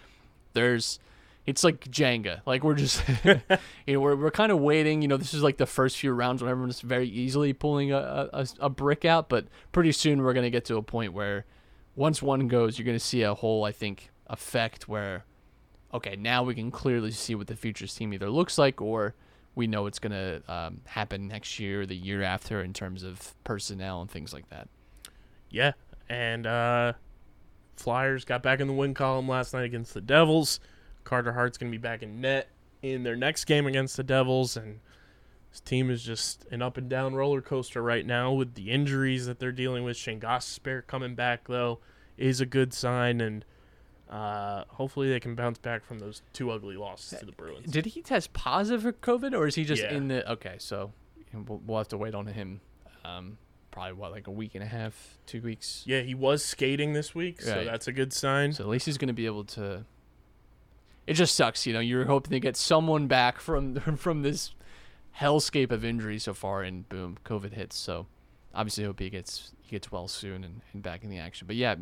[0.55, 0.99] there's
[1.47, 2.40] it's like Jenga.
[2.44, 5.03] Like we're just you know we're we're kind of waiting.
[5.03, 8.28] You know this is like the first few rounds when everyone's very easily pulling a
[8.32, 11.47] a, a brick out, but pretty soon we're gonna get to a point where
[11.94, 15.24] once one goes, you're gonna see a whole I think effect where
[15.94, 19.14] okay now we can clearly see what the futures team either looks like or
[19.55, 23.34] we know it's gonna um, happen next year or the year after in terms of
[23.44, 24.68] personnel and things like that.
[25.49, 25.72] Yeah,
[26.09, 26.92] and uh,
[27.76, 30.61] Flyers got back in the win column last night against the Devils.
[31.07, 32.49] Carter Hart's going to be back in net
[32.83, 34.81] in their next game against the Devils, and
[35.51, 39.25] this team is just an up and down roller coaster right now with the injuries
[39.27, 39.97] that they're dealing with.
[39.97, 41.79] Shane Gostisbehere coming back though
[42.19, 43.45] is a good sign, and
[44.11, 47.71] uh, hopefully they can bounce back from those two ugly losses to the Bruins.
[47.71, 49.95] Did he test positive for COVID, or is he just Yeah.
[49.95, 50.31] in the?
[50.33, 50.93] Okay, so
[51.33, 52.61] we'll, we'll have to wait on him.
[53.05, 53.39] Um,
[53.71, 55.83] probably what like a week and a half, two weeks.
[55.87, 58.53] Yeah, he was skating this week, so that's a good sign.
[58.53, 59.85] So at least he's going to be able to.
[61.07, 61.81] It just sucks, you know.
[61.81, 64.55] You're hoping to get someone back from from this
[65.21, 67.77] hellscape of injury so far, and boom, COVID hits.
[67.77, 68.07] So
[68.55, 71.47] obviously, hope he gets he gets well soon and, and back in the action.
[71.47, 71.77] But yeah,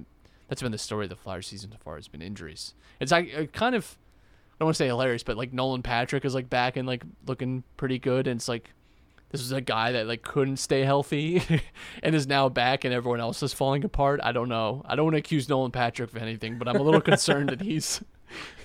[0.48, 1.96] that's been the story of the Flyers season so far.
[1.98, 2.74] It's been injuries.
[3.00, 3.96] It's like kind of
[4.54, 7.02] I don't want to say hilarious, but like Nolan Patrick is like back and like
[7.26, 8.70] looking pretty good, and it's like
[9.34, 11.42] this is a guy that like couldn't stay healthy
[12.04, 14.20] and is now back, and everyone else is falling apart.
[14.22, 14.82] I don't know.
[14.86, 17.60] I don't want to accuse Nolan Patrick of anything, but I'm a little concerned that
[17.60, 18.00] he's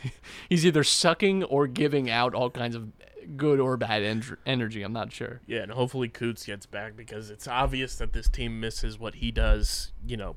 [0.50, 2.92] He's either sucking or giving out all kinds of
[3.36, 4.84] good or bad en- energy.
[4.84, 5.42] I'm not sure.
[5.48, 9.32] Yeah, and hopefully Coots gets back because it's obvious that this team misses what he
[9.32, 10.36] does, you know,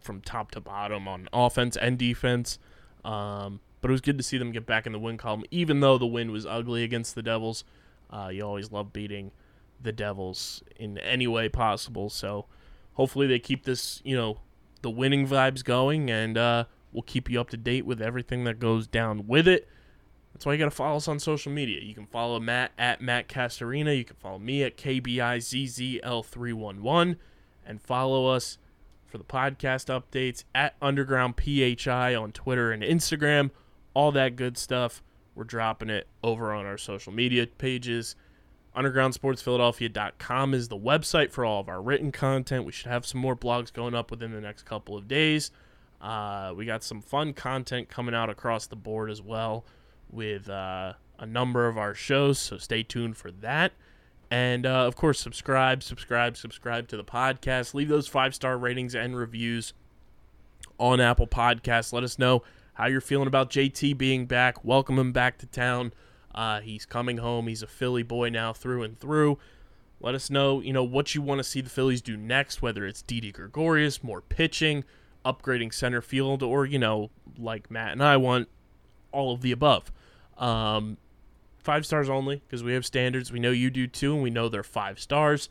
[0.00, 2.58] from top to bottom on offense and defense.
[3.04, 5.80] Um, but it was good to see them get back in the win column, even
[5.80, 7.62] though the win was ugly against the Devils.
[8.08, 9.32] Uh, you always love beating
[9.80, 12.10] the Devils in any way possible.
[12.10, 12.46] So
[12.94, 14.40] hopefully they keep this, you know,
[14.82, 18.58] the winning vibes going, and uh, we'll keep you up to date with everything that
[18.58, 19.68] goes down with it.
[20.32, 21.80] That's why you got to follow us on social media.
[21.80, 23.96] You can follow Matt at Matt Castorina.
[23.96, 27.16] You can follow me at KBIZZL311.
[27.68, 28.58] And follow us
[29.06, 33.50] for the podcast updates at Underground PHI on Twitter and Instagram.
[33.94, 35.02] All that good stuff.
[35.34, 38.14] We're dropping it over on our social media pages.
[38.76, 42.66] UndergroundSportsPhiladelphia.com is the website for all of our written content.
[42.66, 45.50] We should have some more blogs going up within the next couple of days.
[46.00, 49.64] Uh, we got some fun content coming out across the board as well
[50.10, 53.72] with uh, a number of our shows, so stay tuned for that.
[54.30, 57.74] And uh, of course, subscribe, subscribe, subscribe to the podcast.
[57.74, 59.72] Leave those five star ratings and reviews
[60.78, 61.92] on Apple Podcasts.
[61.92, 62.42] Let us know
[62.74, 64.64] how you're feeling about JT being back.
[64.64, 65.92] Welcome him back to town.
[66.36, 67.48] Uh, he's coming home.
[67.48, 69.38] He's a Philly boy now through and through.
[70.00, 72.84] Let us know, you know, what you want to see the Phillies do next, whether
[72.86, 74.84] it's Didi Gregorius, more pitching,
[75.24, 78.48] upgrading center field, or, you know, like Matt and I want,
[79.10, 79.90] all of the above.
[80.36, 80.98] Um,
[81.58, 83.32] five stars only because we have standards.
[83.32, 85.48] We know you do too, and we know they're five stars.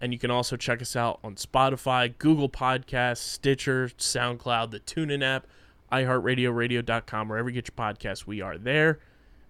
[0.00, 5.22] And you can also check us out on Spotify, Google Podcasts, Stitcher, SoundCloud, the TuneIn
[5.24, 5.46] app,
[5.90, 8.98] iHeartRadio, radio.com, wherever you get your podcasts, we are there.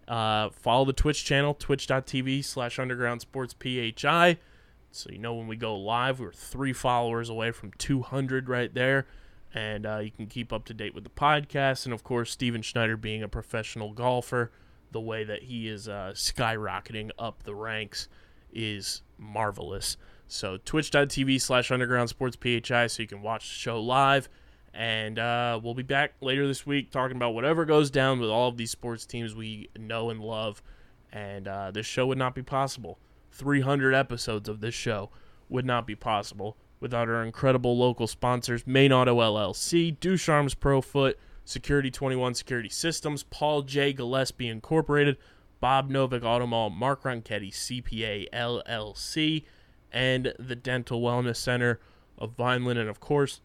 [0.09, 4.39] Uh, follow the Twitch channel, twitch.tv slash underground sports PHI.
[4.93, 9.07] So you know when we go live, we're three followers away from 200 right there.
[9.53, 11.85] And uh, you can keep up to date with the podcast.
[11.85, 14.51] And of course, Steven Schneider being a professional golfer,
[14.93, 18.09] the way that he is uh, skyrocketing up the ranks
[18.53, 19.97] is marvelous.
[20.29, 24.29] So twitch.tv slash underground sports PHI so you can watch the show live.
[24.77, 28.49] And uh, we'll be back later this week talking about whatever goes down with all
[28.49, 30.63] of these sports teams we know and love.
[31.11, 32.99] And uh, this show would not be possible.
[33.33, 35.09] 300 episodes of this show
[35.49, 41.19] would not be possible without our incredible local sponsors Main Auto LLC, Ducharme's Pro Foot,
[41.47, 43.95] Security 21 Security Systems, Paul J.
[43.95, 45.17] Gillespie Incorporated,
[45.59, 49.45] Bob Novak Auto Mall, Mark Ronchetti CPA LLC,
[49.91, 51.81] and the Dental Wellness Center
[52.19, 53.41] of Vineland, and of course,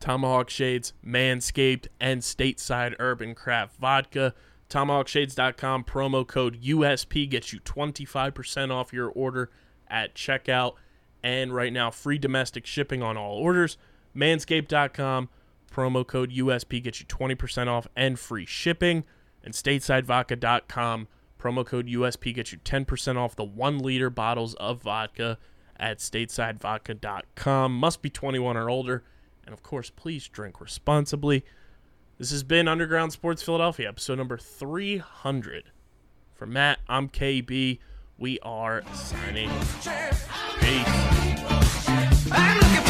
[0.00, 4.34] Tomahawk Shades, Manscaped, and Stateside Urban Craft Vodka.
[4.70, 9.50] TomahawkShades.com promo code USP gets you 25% off your order
[9.88, 10.74] at checkout.
[11.22, 13.76] And right now, free domestic shipping on all orders.
[14.16, 15.28] Manscaped.com
[15.70, 19.04] promo code USP gets you 20% off and free shipping.
[19.44, 25.38] And StatesideVodka.com promo code USP gets you 10% off the one liter bottles of vodka
[25.78, 27.74] at StatesideVodka.com.
[27.74, 29.04] Must be 21 or older.
[29.50, 31.44] And of course, please drink responsibly.
[32.18, 35.72] This has been Underground Sports Philadelphia, episode number 300.
[36.36, 37.80] For Matt, I'm KB.
[38.16, 39.50] We are signing.
[40.60, 42.89] Peace.